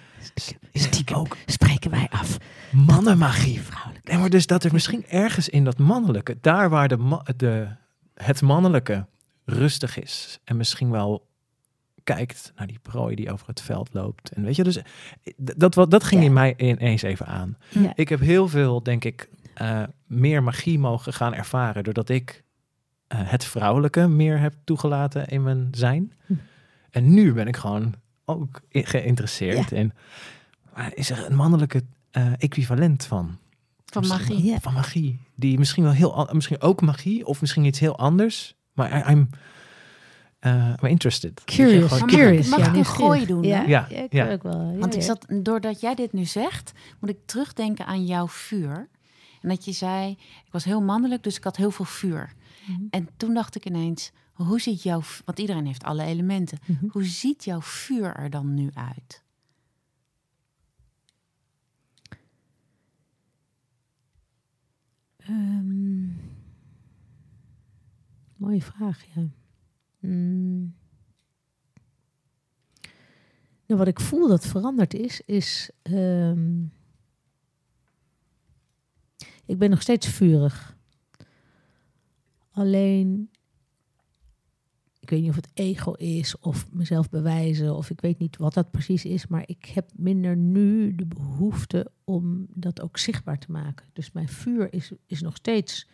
[1.07, 2.37] Er ook Spreken wij af.
[2.71, 3.61] mannenmagie?
[3.61, 4.07] Vrouwelijk.
[4.07, 7.67] Nee, maar dus dat er misschien ergens in dat mannelijke, daar waar de, ma- de,
[8.13, 9.05] het mannelijke
[9.45, 11.29] rustig is en misschien wel
[12.03, 14.31] kijkt naar die prooi die over het veld loopt.
[14.31, 14.79] En weet je, dus
[15.37, 16.27] dat, wat, dat ging Ja.
[16.27, 17.57] in mij ineens even aan.
[17.69, 17.91] Ja.
[17.95, 22.43] Ik heb heel veel, denk ik, eh, meer magie mogen gaan ervaren doordat ik
[23.07, 26.13] eh, het vrouwelijke meer heb toegelaten in mijn zijn.
[26.25, 26.33] Hm.
[26.89, 27.93] En nu ben ik gewoon
[28.25, 29.93] ook geïnteresseerd in,
[30.75, 33.37] maar is er een mannelijke eh, equivalent van?
[33.85, 34.43] Van Misschien magie.
[34.43, 34.59] wel- Ja.
[34.59, 35.19] Van magie.
[35.35, 38.55] Die misschien wel heel, misschien ook magie of misschien iets heel anders.
[38.73, 39.29] Maar I- I'm,
[40.39, 41.41] eh I'm interested.
[41.45, 41.89] Curious.
[41.89, 42.47] Mag ik- Curious.
[42.49, 43.05] mag ja, ik een nieuwsgierig.
[43.13, 43.61] gooi doen, Ja?
[43.61, 44.31] Ja, ja, ik ja.
[44.31, 44.71] ook wel.
[44.71, 45.05] Ja, Want ik ja.
[45.05, 48.87] zat, doordat jij dit nu zegt, moet ik terugdenken aan jouw vuur.
[49.41, 50.11] En dat je zei,
[50.45, 52.33] ik was heel mannelijk, dus ik had heel veel vuur.
[52.65, 52.81] Mhm.
[52.89, 54.11] En toen dacht ik ineens,
[54.43, 56.59] hoe ziet jouw, want iedereen heeft alle elementen.
[56.65, 56.85] Mhm.
[56.87, 59.23] Hoe ziet jouw vuur er dan nu uit?
[65.17, 66.07] Ehm,
[68.35, 69.29] mooie vraag, ja.
[69.99, 70.75] Mm.
[73.65, 75.71] Nou, wat ik voel dat veranderd is, is...
[75.81, 76.63] ehm,
[79.45, 80.77] ik ben nog steeds vurig.
[82.51, 83.30] Alleen,
[85.01, 88.53] ik weet niet of het ego is of mezelf bewijzen of ik weet niet wat
[88.53, 93.51] dat precies is, maar ik heb minder nu de behoefte om dat ook zichtbaar te
[93.51, 93.85] maken.
[93.93, 95.87] Dus mijn vuur is, is nog steeds,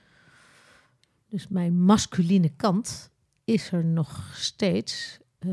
[1.29, 3.11] dus mijn masculine kant
[3.43, 5.51] is er nog steeds, eh,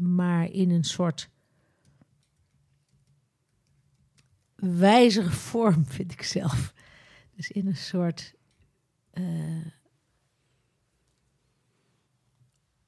[0.00, 1.30] maar in een soort
[4.54, 6.74] wijzere vorm, vind ik zelf.
[7.34, 8.34] Dus in een soort
[9.10, 9.24] eh,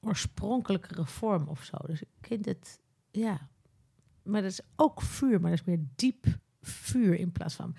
[0.00, 1.76] oorspronkelijkere vorm of zo.
[1.86, 2.78] Dus ik vind het,
[3.10, 3.48] ja.
[4.22, 6.26] Maar dat is ook vuur, maar dat is meer diep
[6.62, 7.74] vuur in plaats van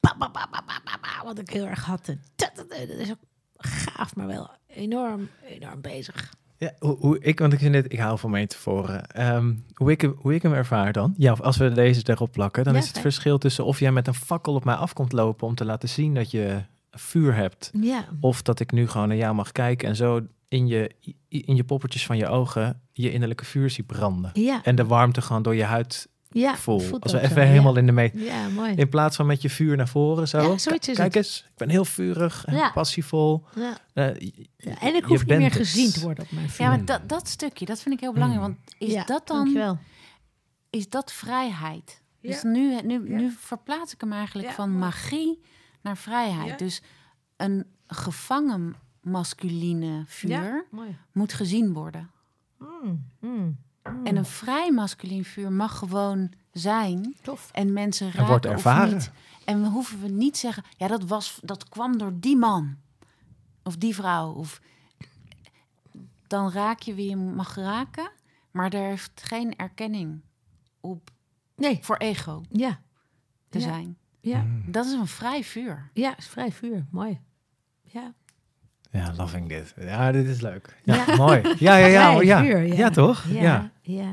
[0.00, 2.06] ba, ba, ba, wat ik heel erg had.
[2.36, 2.66] Dat,
[2.98, 3.18] is ook
[3.56, 6.32] gaaf, maar wel enorm, enorm bezig.
[6.56, 9.06] Ja, hoe, hoe ik, want ik vind dit, ik hou van metaforen.
[9.06, 12.64] Ehm hoe, ik, hem- hoe ik hem ervaar dan, ja, als we deze erop plakken,
[12.64, 13.04] dan Ja, is het fijn.
[13.04, 15.88] verschil tussen of jij met een fakkel op mij af komt lopen om te laten
[15.88, 19.88] zien dat je vuur hebt, Ja, of dat ik nu gewoon naar jou mag kijken
[19.88, 20.90] en zo in je,
[21.28, 24.30] in je poppetjes van je ogen je innerlijke vuur zie branden.
[24.34, 26.56] ja, En de warmte gewoon door je huid ja.
[26.56, 26.80] voel.
[26.80, 27.78] voelt Als we even zo, helemaal ja.
[27.80, 28.10] in de mee.
[28.14, 28.72] Ja, mooi.
[28.74, 30.38] In plaats van met je vuur naar voren zo.
[30.50, 31.24] Ja, zoiets is Kijk het.
[31.24, 32.70] eens, ik ben heel vurig en Ja.
[32.70, 33.44] passievol.
[33.54, 33.78] Ja.
[33.94, 34.06] Eh,
[34.82, 35.52] en ik hoef niet meer het.
[35.56, 36.64] gezien te worden op mijn vuur.
[36.66, 38.44] Ja, maar dat, dat stukje, dat vind ik heel belangrijk.
[38.44, 38.54] Hmm.
[38.54, 39.78] Want is Ja, dat dan Dankjewel.
[40.70, 42.02] is dat vrijheid?
[42.20, 42.30] Ja.
[42.30, 43.16] Dus nu, nu, Ja.
[43.16, 44.80] nu verplaats ik hem eigenlijk Ja, van mooi.
[44.80, 45.40] magie
[45.82, 46.48] naar vrijheid.
[46.48, 46.56] Ja.
[46.56, 46.82] Dus
[47.36, 50.64] een gevangen masculine vuur Ja,
[51.12, 52.10] moet gezien worden.
[52.58, 53.30] Mm, mm,
[53.82, 54.06] mm.
[54.06, 57.50] En een vrij masculin vuur mag gewoon zijn tof.
[57.52, 58.92] en mensen En raken wordt of ervaren.
[58.94, 59.10] niet.
[59.44, 62.76] En we hoeven we niet zeggen, ja, dat, was, dat kwam door die man
[63.62, 64.32] of die vrouw.
[64.32, 64.60] Of,
[66.26, 68.10] dan raak je wie je mag raken,
[68.50, 70.20] maar er heeft geen erkenning
[70.80, 71.10] op
[71.56, 72.80] Nee, voor ego ja.
[73.48, 73.64] te Ja.
[73.64, 73.96] zijn.
[74.20, 74.46] Ja.
[74.66, 75.90] Dat is een vrij vuur.
[75.94, 76.86] ja, is vrij vuur.
[76.90, 77.20] Mooi.
[77.82, 78.14] Ja.
[78.90, 79.74] Ja, loving dit.
[79.80, 80.76] Ja, dit is leuk.
[80.84, 81.16] Ja, Ja.
[81.16, 81.54] mooi.
[81.58, 82.20] Ja, ja, ja.
[82.20, 82.42] Ja.
[82.42, 82.74] vuur, ja.
[82.74, 82.90] ja.
[82.90, 83.24] toch?
[83.28, 83.70] Ja, Ja.
[83.82, 84.12] ja.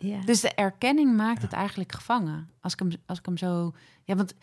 [0.00, 0.20] Ja.
[0.24, 2.48] Dus de erkenning maakt het eigenlijk gevangen.
[2.60, 3.72] Als ik hem, als ik hem zo.
[4.04, 4.34] Ja, want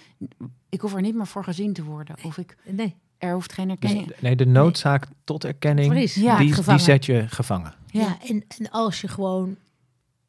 [0.69, 2.15] ik hoef er niet meer voor gezien te worden.
[2.23, 4.11] Of ik, nee, er hoeft geen Dus, erkenning.
[4.19, 7.73] nee, de noodzaak tot erkenning, die, die zet je gevangen.
[7.87, 8.17] Ja, Ja.
[8.29, 9.55] en, en als je gewoon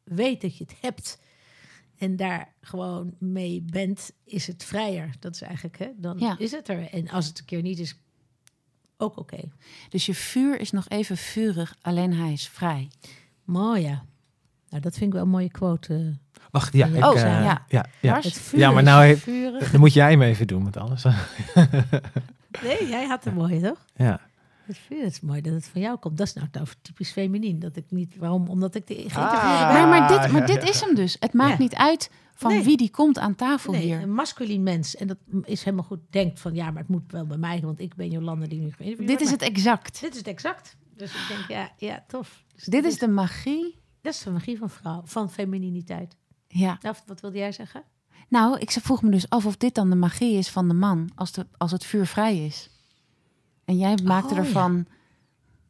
[0.03, 1.19] weet dat je het hebt
[1.97, 5.09] en daar gewoon mee bent, is het vrijer.
[5.19, 6.35] Dat is eigenlijk, hè, dan Ja.
[6.37, 6.89] is het er.
[6.91, 7.99] En als het een keer niet is,
[8.97, 9.37] ook oké.
[9.89, 12.87] Dus je vuur is nog even vurig, alleen hij is vrij.
[13.43, 14.03] Mooi, ja.
[14.69, 15.93] Nou, dat vind ik wel een mooie quote.
[16.33, 16.39] eh.
[16.51, 16.87] Wacht, ja.
[16.87, 17.41] Oh, ik, eh, ja.
[17.43, 18.11] ja, ja, ja.
[18.11, 18.21] Waar?
[18.23, 19.71] Het vuur Ja, maar nou heeft- vurig.
[19.71, 21.03] Dan moet jij hem even doen, want anders...
[22.63, 23.85] Nee, jij had een mooie, toch?
[23.95, 24.19] ja.
[24.67, 26.17] Het vuur is mooi dat het van jou komt.
[26.17, 27.59] Dat is nou, nou typisch feminien.
[27.59, 28.47] Dat ik niet, waarom?
[28.47, 29.73] Omdat ik de geïntegreerde Ah.
[29.73, 29.89] ben.
[29.89, 31.17] Maar, maar dit, maar dit is hem dus.
[31.19, 31.63] Het maakt Ja.
[31.63, 32.63] niet uit van Nee.
[32.63, 34.01] wie die komt aan tafel Nee, hier.
[34.01, 34.95] een masculien mens.
[34.95, 35.99] En dat is helemaal goed.
[36.09, 37.59] Denkt van, ja, maar het moet wel bij mij.
[37.61, 40.01] Want ik ben Jolanda die nu geïnterviewd Dit is het exact.
[40.01, 40.77] Dit is het exact.
[40.95, 42.43] Dus ik denk, ja, ja tof.
[42.55, 43.79] Dus Dit is de magie.
[44.01, 46.15] Dat is de magie van vrouw, van femininiteit.
[46.47, 46.77] Ja.
[47.05, 47.83] Wat wilde jij zeggen?
[48.29, 51.09] Nou, ik vroeg me dus af of dit dan de magie is van de man.
[51.15, 52.69] Als, de, als het vuur vrij is.
[53.67, 54.45] En jij maakte Oh, ja.
[54.45, 54.85] ervan...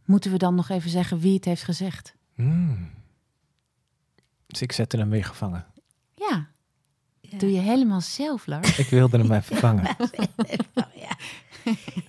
[0.06, 2.16] Moeten we dan nog even zeggen wie het heeft gezegd?
[2.36, 2.90] Hmm.
[4.48, 5.66] Dus ik zette hem weer gevangen.
[6.16, 6.48] Ja,
[7.22, 7.38] Ja.
[7.38, 8.78] doe je helemaal zelf, Lars.
[8.80, 9.96] Ik wilde hem even vangen.
[10.96, 11.18] Ja.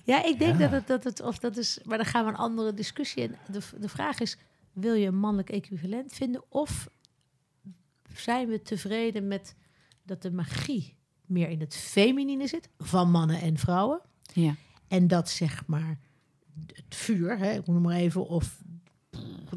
[0.03, 0.67] ja, ik denk Ja.
[0.67, 3.23] dat het, dat het, of dat is, maar dan gaan we een andere discussie.
[3.23, 4.37] En de, de vraag is,
[4.73, 6.43] wil je een mannelijk equivalent vinden?
[6.49, 6.89] Of
[8.13, 9.55] zijn we tevreden met
[10.03, 14.01] dat de magie meer in het feminine zit, van mannen en vrouwen?
[14.33, 14.55] Ja.
[14.89, 15.97] En dat zeg maar
[16.73, 18.57] het vuur, hè, ik noem maar even, of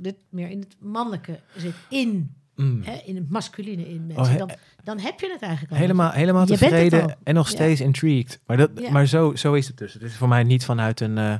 [0.00, 2.80] dit meer in het mannelijke zit, in, Mm.
[2.82, 4.24] hè, in het masculine in mensen.
[4.24, 4.50] Oh, he- dan,
[4.84, 5.78] dan heb je het eigenlijk al.
[5.78, 7.52] Helemaal, helemaal Je tevreden en nog Ja.
[7.54, 8.40] steeds intrigued.
[8.46, 8.90] Maar, dat, Ja.
[8.90, 9.92] maar zo, zo is het dus.
[9.92, 11.18] Het is voor mij niet vanuit een...
[11.18, 11.34] eh,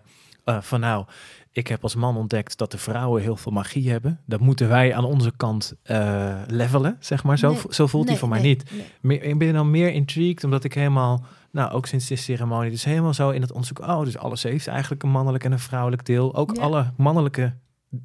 [0.44, 1.04] eh, van nou,
[1.50, 4.20] ik heb als man ontdekt dat de vrouwen heel veel magie hebben.
[4.26, 7.38] Dat moeten wij aan onze kant eh, levelen, zeg maar.
[7.38, 7.60] Zo, Nee.
[7.68, 8.70] zo voelt Nee, die voor mij niet.
[9.00, 11.24] Meer, ik ben dan meer intrigued, omdat ik helemaal...
[11.52, 13.78] Nou, ook sinds de ceremonie, dus helemaal zo in het onderzoek...
[13.78, 16.34] Oh, dus alles heeft eigenlijk een mannelijk en een vrouwelijk deel.
[16.34, 16.62] Ook Ja.
[16.62, 17.54] alle mannelijke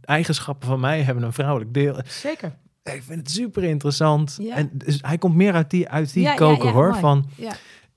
[0.01, 1.99] eigenschappen van mij hebben een vrouwelijk deel.
[2.07, 2.55] Zeker.
[2.83, 4.37] Ik vind het super interessant.
[4.41, 4.55] Ja.
[4.55, 6.89] En dus hij komt meer uit die, uit die Ja, koker hoor.
[6.89, 6.99] mooi.
[6.99, 7.25] Van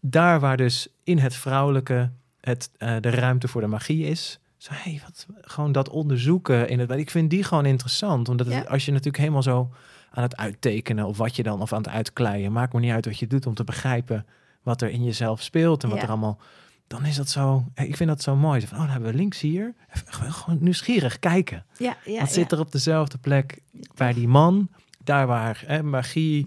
[0.01, 4.38] daar waar dus in het vrouwelijke het, eh, de ruimte voor de magie is.
[4.57, 6.90] Zo, hey, wat, gewoon dat onderzoeken in het.
[6.90, 8.28] Ik vind die gewoon interessant.
[8.28, 9.70] Omdat het- als je natuurlijk helemaal zo
[10.11, 13.05] aan het uittekenen of wat je dan of aan het uitkleien, maakt me niet uit
[13.05, 14.26] wat je doet om te begrijpen
[14.62, 16.04] wat er in jezelf speelt en wat Ja.
[16.04, 16.38] er allemaal.
[16.86, 17.64] Dan is dat zo.
[17.74, 18.61] Ik vind dat zo mooi.
[18.66, 19.74] Van, oh, dan hebben we links hier.
[19.94, 21.64] Even, gewoon nieuwsgierig kijken.
[21.78, 23.61] Ja, ja, Wat zit er op dezelfde plek
[23.94, 24.68] bij die man?
[25.04, 26.46] Daar waar hè, magie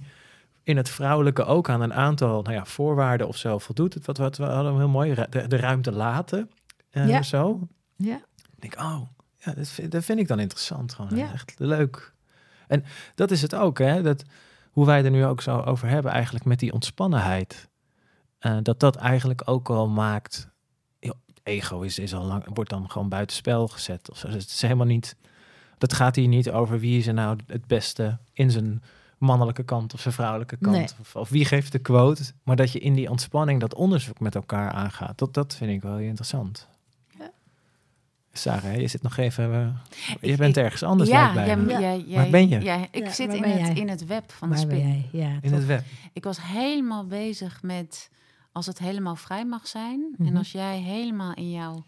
[0.64, 3.94] in het vrouwelijke ook aan een aantal nou ja, voorwaarden of zo voldoet.
[3.94, 6.50] Het wat, wat we hadden heel mooi, de, de ruimte laten.
[6.92, 7.22] eh, Ja.
[7.22, 7.68] Zo.
[7.96, 8.16] Ja.
[8.56, 9.02] Ik denk, oh,
[9.38, 10.94] ja, dat, vind, dat vind ik dan interessant.
[10.94, 11.32] Gewoon Ja.
[11.34, 12.14] echt leuk.
[12.68, 12.84] En
[13.16, 14.02] dat is het ook, hè?
[14.02, 14.24] Dat,
[14.72, 17.70] hoe wij er nu ook zo over hebben, eigenlijk met die ontspannenheid.
[18.44, 20.52] Eh, dat dat eigenlijk ook al maakt.
[21.44, 24.10] ego is, is al lang, wordt dan gewoon buitenspel gezet.
[24.12, 24.28] Of zo.
[24.28, 25.16] Dus het is helemaal niet.
[25.78, 28.84] Dat gaat hier niet over wie is er nou het beste in zijn
[29.18, 30.76] mannelijke kant of zijn vrouwelijke kant.
[30.76, 30.88] Nee.
[31.00, 32.24] Of, of wie geeft de quote.
[32.44, 35.18] Maar dat je in die ontspanning dat onderzoek met elkaar aangaat.
[35.18, 36.68] Dat, dat vind ik wel heel interessant.
[37.20, 37.32] Ja.
[38.34, 39.54] Sarah, je zit nog even.
[39.54, 41.10] eh, je Ik- bent ik- ergens anders.
[41.10, 41.48] ja, mij.
[41.48, 41.58] Ja.
[42.16, 42.60] Waar ben je?
[42.60, 43.74] jij- ik Ja, zit in het, jij?
[43.76, 44.90] in het web van de Waar ben spin.
[45.12, 45.22] jij?
[45.22, 45.84] Ja, in het web.
[46.14, 48.10] Ik was helemaal bezig met
[48.54, 50.16] als het helemaal vrij mag zijn.
[50.18, 50.36] En Mhm.
[50.38, 51.86] als jij helemaal in jouw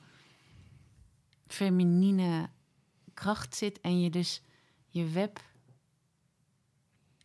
[1.47, 2.49] feminine
[3.13, 4.41] kracht zit en je dus
[4.87, 5.41] je web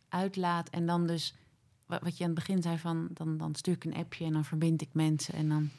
[0.09, 1.35] uitlaat en dan dus
[1.85, 4.33] wa- wat je aan het begin zei van dan, dan stuur ik een appje en
[4.33, 5.69] dan verbind ik mensen en dan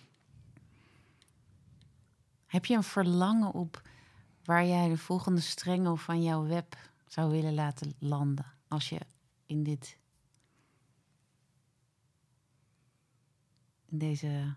[2.47, 3.83] heb je een verlangen op
[4.45, 9.01] waar jij de volgende strengel van jouw web zou willen laten landen als je
[9.47, 9.99] in dit
[13.93, 14.55] in deze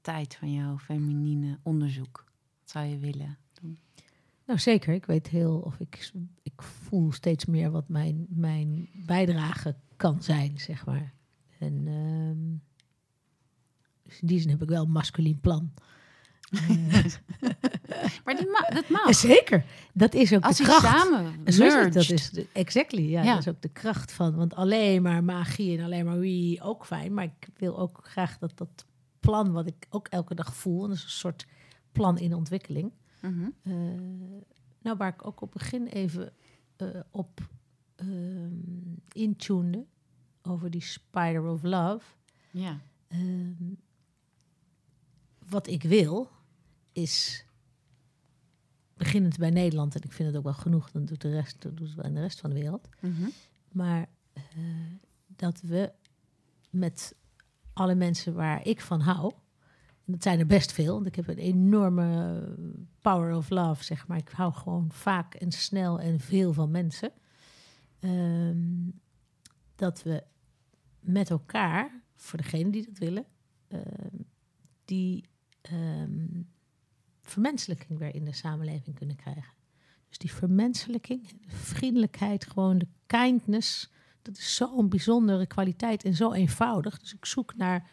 [0.00, 2.24] tijd van jouw feminine onderzoek?
[2.60, 3.78] Wat zou je willen doen?
[4.46, 4.94] Nou, zeker.
[4.94, 6.12] Ik weet heel, of ik,
[6.42, 11.14] ik voel steeds meer wat mijn, mijn bijdrage kan zijn, zeg maar.
[11.58, 12.56] En ehm,
[14.02, 15.72] dus in die zin heb ik wel een masculien plan.
[16.50, 17.04] Eh,
[18.24, 19.14] Maar die ma dat mag.
[19.14, 19.64] zeker.
[19.92, 20.82] Dat is ook Als de kracht.
[20.86, 21.92] samen Zo is het, merged.
[21.92, 23.32] dat is de, exactly, ja, Ja.
[23.32, 24.34] Dat is ook de kracht van.
[24.34, 27.14] Want alleen maar magie en alleen maar wie ook fijn.
[27.14, 28.84] Maar ik wil ook graag dat dat
[29.20, 30.82] plan wat ik ook elke dag voel.
[30.82, 31.46] En dat is een soort
[31.92, 32.92] plan in ontwikkeling.
[33.20, 33.48] Mhm.
[33.62, 33.72] Eh,
[34.82, 36.32] nou, waar ik ook op begin even
[36.76, 37.40] eh, op
[39.12, 39.84] intunede.
[40.42, 42.04] Over die spider of love.
[42.50, 42.80] Ja.
[43.08, 43.52] Ehm,
[45.48, 46.28] wat ik wil
[46.96, 47.44] is
[48.96, 50.90] beginnend bij Nederland en ik vind het ook wel genoeg.
[50.90, 52.88] Dan doet de rest dat doet het wel in de rest van de wereld.
[53.00, 53.28] Mhm.
[53.72, 54.42] Maar eh,
[55.26, 55.92] dat we
[56.70, 57.14] met
[57.72, 59.32] alle mensen waar ik van hou,
[60.04, 62.42] en dat zijn er best veel, want ik heb een enorme
[63.00, 64.18] power of love, zeg maar.
[64.18, 67.12] Ik hou gewoon vaak en snel en veel van mensen.
[67.98, 68.90] Ehm,
[69.74, 70.24] dat we
[71.00, 73.26] met elkaar, voor degenen die dat willen,
[73.68, 74.22] ehm,
[74.84, 75.24] die
[75.60, 76.42] ehm,
[77.30, 79.54] vermenselijking weer in de samenleving kunnen krijgen.
[80.08, 83.90] Dus die vermenselijking, de vriendelijkheid, gewoon de kindness,
[84.22, 86.98] dat is zo'n bijzondere kwaliteit en zo eenvoudig.
[86.98, 87.90] Dus ik zoek naar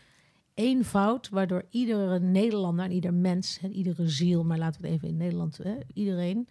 [0.53, 5.17] eenvoud, waardoor iedere Nederlander ieder mens en iedere ziel, maar laten we het even in
[5.17, 6.47] Nederland, hè, iedereen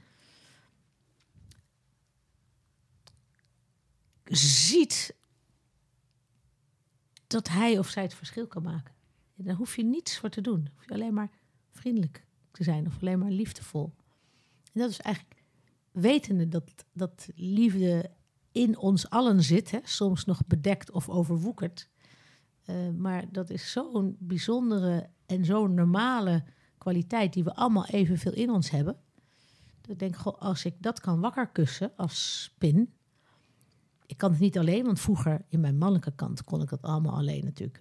[4.25, 5.15] ziet
[7.27, 8.95] dat hij of zij het verschil kan maken.
[9.37, 10.69] En daar hoef je niets voor te doen.
[10.75, 11.31] Hoef je alleen maar
[11.71, 13.93] vriendelijk te zijn of alleen maar liefdevol.
[14.73, 15.43] En dat is eigenlijk
[15.91, 18.11] wetende dat, dat liefde
[18.53, 21.89] in ons allen zit, hè, soms nog bedekt of overwoekerd.
[22.67, 26.45] Uh, maar dat is zo'n bijzondere en zo'n normale
[26.79, 28.97] kwaliteit die we allemaal evenveel in ons hebben.
[29.81, 32.93] Dat ik denk, goh, als ik dat kan wakker kussen als spin.
[34.07, 37.17] Ik kan het niet alleen, want vroeger in mijn mannelijke kant kon ik dat allemaal
[37.17, 37.81] alleen natuurlijk.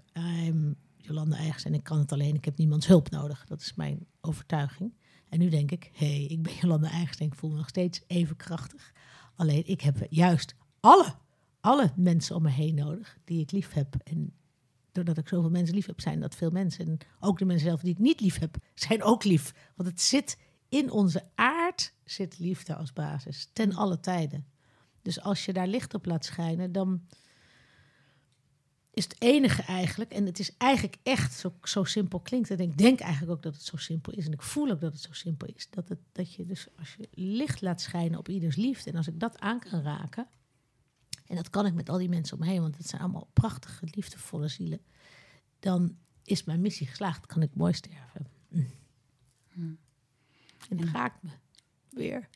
[1.02, 2.36] Jolanda Eigens en ik kan het alleen.
[2.36, 3.46] Ik heb niemands hulp nodig.
[3.46, 4.94] Dat is mijn overtuiging.
[5.30, 7.70] En nu denk ik, hé, hey, ik ben Jolanda Eigens en ik voel me nog
[7.70, 8.94] steeds even krachtig.
[9.36, 11.16] Alleen ik heb juist alle,
[11.60, 13.96] alle mensen om me heen nodig die ik lief heb.
[14.04, 14.34] En
[14.92, 16.88] doordat ik zoveel mensen lief heb, zijn dat veel mensen.
[16.88, 19.54] En ook de mensen zelf die ik niet lief heb, zijn ook lief.
[19.76, 20.38] Want het zit
[20.70, 24.46] in onze aard, zit liefde als basis, ten alle tijden.
[25.02, 27.02] Dus als je daar licht op laat schijnen, dan
[28.94, 32.50] is het enige eigenlijk, en het is eigenlijk echt zo, zo simpel klinkt.
[32.50, 34.26] En ik denk eigenlijk ook dat het zo simpel is.
[34.26, 35.70] En ik voel ook dat het zo simpel is.
[35.70, 38.92] Dat, het, dat je dus als je licht laat schijnen op ieders liefde.
[38.92, 40.28] En als ik dat aan kan raken.
[41.26, 44.48] En dat kan ik met al die mensen omheen, want het zijn allemaal prachtige, liefdevolle
[44.48, 44.82] zielen.
[45.60, 47.26] Dan is mijn missie geslaagd.
[47.26, 48.28] Kan ik mooi sterven.
[48.48, 48.68] Mm.
[49.52, 49.74] Hm.
[50.70, 51.30] En dan ga ik me
[51.90, 52.30] weer.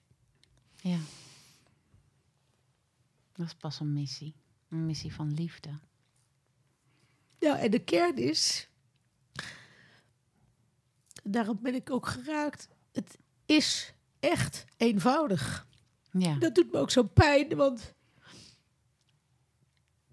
[0.75, 0.99] Ja.
[3.33, 4.35] Dat is pas een missie.
[4.69, 5.69] Een missie van liefde.
[7.45, 8.69] Ja, en de kern is,
[11.23, 15.67] daarom ben ik ook geraakt, het is echt eenvoudig.
[16.11, 16.35] Ja.
[16.35, 17.93] Dat doet me ook zo pijn, want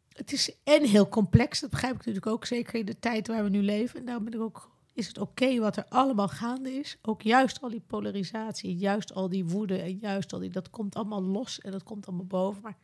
[0.08, 1.60] het is en heel complex.
[1.60, 3.98] Dat begrijp ik natuurlijk ook, zeker in de tijd waar we nu leven.
[3.98, 6.98] En daarom ben ik ook, is het oké wat er allemaal gaande is.
[7.02, 10.94] Ook juist al die polarisatie, juist al die woede en juist al die, dat komt
[10.94, 12.62] allemaal los en dat komt allemaal boven.
[12.62, 12.76] Maar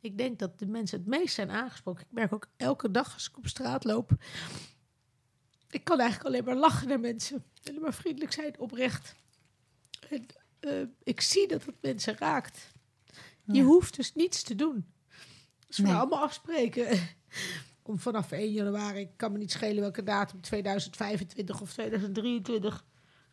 [0.00, 2.02] ik denk dat de mensen het meest zijn aangesproken.
[2.02, 4.10] Ik merk ook elke dag als ik op straat loop.
[5.70, 7.44] Ik kan eigenlijk alleen maar lachen naar mensen.
[7.68, 9.14] Alleen maar vriendelijk zijn, oprecht.
[10.08, 10.26] En
[10.60, 12.72] uh, ik zie dat het mensen raakt.
[13.44, 14.86] Je hoeft dus niets te doen.
[15.66, 16.88] Dus we allemaal afspreken.
[17.82, 22.84] Om vanaf 1 januari, ik kan me niet schelen welke datum, 2025 of 2023.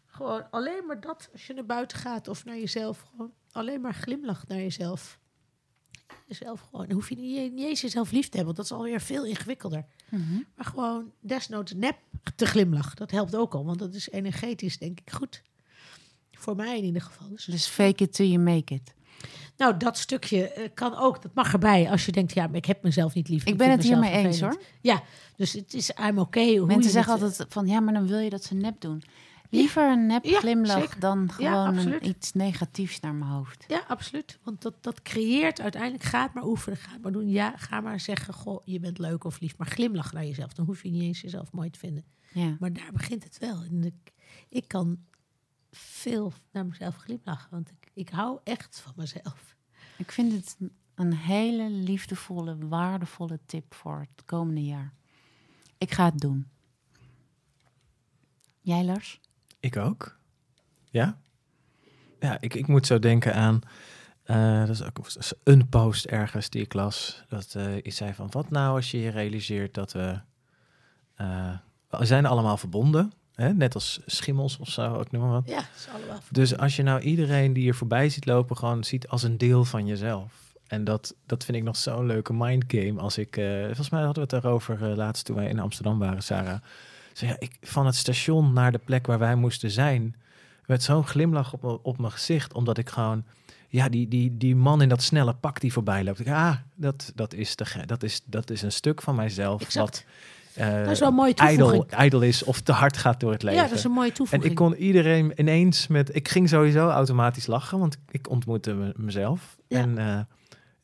[0.06, 3.02] Gewoon alleen maar dat, als je naar buiten gaat of naar jezelf.
[3.10, 5.20] Gewoon alleen maar glimlach naar jezelf
[6.28, 6.86] jezelf gewoon.
[6.86, 9.26] Dan hoef je niet, niet eens jezelf lief te hebben, want dat is alweer veel
[9.26, 9.86] ingewikkelder.
[10.10, 10.22] Mhm.
[10.56, 11.98] Maar gewoon desnoods nep
[12.36, 12.96] te glimlachen.
[12.96, 15.42] Dat helpt ook al, want dat is energetisch, denk ik, goed.
[16.32, 17.30] Voor mij in ieder geval.
[17.30, 18.96] Dus, dus fake it till you make it.
[19.58, 21.22] Nou, dat stukje uh, kan ook.
[21.22, 23.46] Dat mag erbij als je denkt, ja, maar ik heb mezelf niet lief.
[23.46, 24.62] Ik ben het hiermee eens, hoor.
[24.82, 25.04] Ja,
[25.36, 26.58] dus het is I'm okay.
[26.58, 29.04] Mensen zeggen altijd van, ja, maar dan wil je dat ze nep doen.
[29.50, 33.66] Liever een nep glimlach dan gewoon iets negatiefs naar mijn hoofd.
[33.68, 34.40] Ja, absoluut.
[34.44, 37.30] Want dat, dat creëert uiteindelijk, ga maar oefenen, ga maar doen.
[37.30, 39.58] Ja, ga maar zeggen, goh, je bent leuk of lief.
[39.58, 40.54] Maar glimlach naar jezelf.
[40.54, 42.06] Dan hoef je niet eens jezelf mooi te vinden.
[42.34, 42.56] Ja.
[42.60, 43.62] Maar daar begint het wel.
[43.62, 44.14] En ik,
[44.50, 44.98] ik kan
[45.72, 47.50] veel naar mezelf glimlachen.
[47.52, 49.56] Want ik, ik hou echt van mezelf.
[49.98, 50.58] Ik vind het
[50.96, 54.94] een hele liefdevolle, waardevolle tip voor het komende jaar.
[55.78, 56.48] Ik ga het doen.
[58.62, 59.20] Jij, Lars?
[59.60, 60.18] Ik ook.
[60.90, 61.18] Ja?
[62.20, 63.62] Ja, ik, ik moet zo denken aan...
[64.26, 65.08] Uh, dat is ook
[65.44, 67.24] een post ergens die ik las.
[67.30, 70.20] Dat uh, iets zei van, wat nou als je je realiseert dat we...
[71.22, 71.58] Uh,
[71.90, 73.12] we zijn allemaal verbonden.
[73.34, 73.54] Hè?
[73.54, 75.48] Net als schimmels of zo, ook noem maar wat.
[75.50, 78.58] Ja, is allemaal Dus als je nou iedereen die je voorbij ziet lopen...
[78.58, 80.56] gewoon ziet als een deel van jezelf.
[80.68, 83.00] En dat, dat vind ik nog zo'n leuke mindgame.
[83.00, 83.34] Als ik,
[83.66, 86.62] volgens mij hadden we het daarover laatst toen wij in Amsterdam waren, Sarah
[87.26, 90.16] ja, ik, van het station naar de plek waar wij moesten zijn,
[90.66, 93.24] werd zo'n glimlach op, me, op mijn gezicht, omdat ik gewoon,
[93.70, 96.20] ja, die, die, die man in dat snelle pak die voorbij loopt.
[96.20, 99.62] Ik, ah, dat, dat, is de, dat, is, dat is een stuk van mijzelf.
[99.62, 100.06] Exact.
[100.56, 101.86] Wat, uh, dat is wel een mooie toevoeging.
[101.90, 103.62] Ijdel is of te hard gaat door het leven.
[103.62, 104.44] Ja, dat is een mooie toevoeging.
[104.44, 106.16] En ik kon iedereen ineens met...
[106.16, 109.58] Ik ging sowieso automatisch lachen, want ik ontmoette mezelf.
[109.68, 109.80] Ja.
[109.80, 110.20] En uh,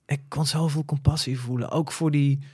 [0.06, 1.70] ik kon zoveel compassie voelen.
[1.70, 2.48] Ook voor die eh,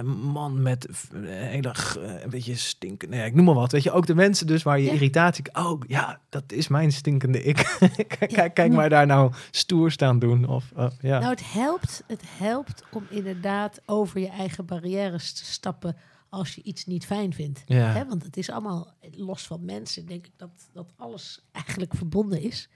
[0.00, 3.08] man met eh, hele, eh, een beetje stinken.
[3.08, 3.72] Nee, ik noem maar wat.
[3.72, 4.92] Weet je, ook de mensen dus waar je Ja.
[4.92, 5.44] irritatie...
[5.54, 7.56] Oh, ja, dat is mijn stinkende ik.
[8.28, 10.48] kijk, kijk mij daar nou stoer staan doen.
[10.48, 11.18] Of, ja.
[11.18, 15.96] Nou, het helpt, het helpt om inderdaad over je eigen barrières te stappen
[16.28, 17.62] als je iets niet fijn vindt.
[17.66, 17.92] ja.
[17.92, 22.40] Hè, want het is allemaal los van mensen, denk ik dat, dat alles eigenlijk verbonden
[22.40, 22.68] is.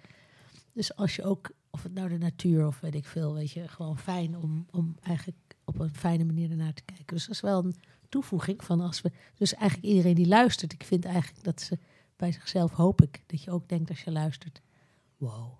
[0.73, 3.69] Dus als je ook, of het nou de natuur of weet ik veel, weet je,
[3.69, 5.37] gewoon fijn om, om eigenlijk
[5.67, 7.07] op een fijne manier ernaar te kijken.
[7.07, 7.77] Dus dat is wel een
[8.09, 11.79] toevoeging van als we, dus eigenlijk iedereen die luistert, ik vind eigenlijk dat ze
[12.17, 14.63] bij zichzelf hoop ik dat je ook denkt als je luistert,
[15.17, 15.53] wow,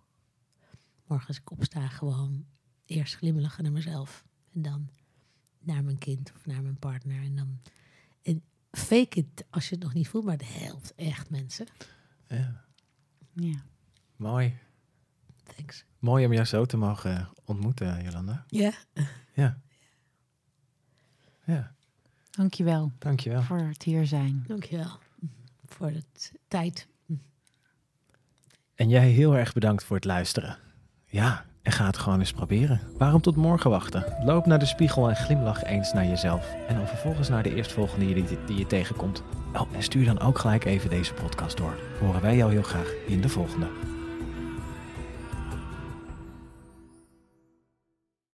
[1.07, 2.47] morgen als ik opsta gewoon
[2.85, 4.89] eerst glimlachen naar mezelf en dan
[5.59, 7.61] naar mijn kind of naar mijn partner en dan
[8.23, 11.67] en fake it als je het nog niet voelt, maar het helpt echt mensen.
[12.29, 12.65] ja.
[13.33, 13.65] Ja.
[14.17, 14.59] Mooi.
[15.43, 15.85] Thanks.
[15.99, 18.45] Mooi om jou zo te mogen ontmoeten, Jolanda.
[18.47, 18.73] Ja.
[19.35, 19.61] Ja.
[21.47, 21.75] Ja,
[22.31, 23.43] Dankjewel dankjewel.
[23.43, 24.45] voor het hier zijn.
[24.47, 24.99] Dankjewel
[25.67, 26.03] voor de
[26.49, 26.87] tijd.
[28.75, 30.59] En jij heel erg bedankt voor het luisteren.
[31.07, 32.81] Ja, en ga het gewoon eens proberen.
[32.99, 34.25] Waarom tot morgen wachten?
[34.25, 36.55] Loop naar de spiegel en glimlach eens naar jezelf.
[36.69, 39.23] En dan vervolgens naar de eerstvolgende die, die, die je tegenkomt.
[39.53, 41.79] Oh, en stuur dan ook gelijk even deze podcast door.
[42.01, 43.69] Horen wij jou heel graag in de volgende.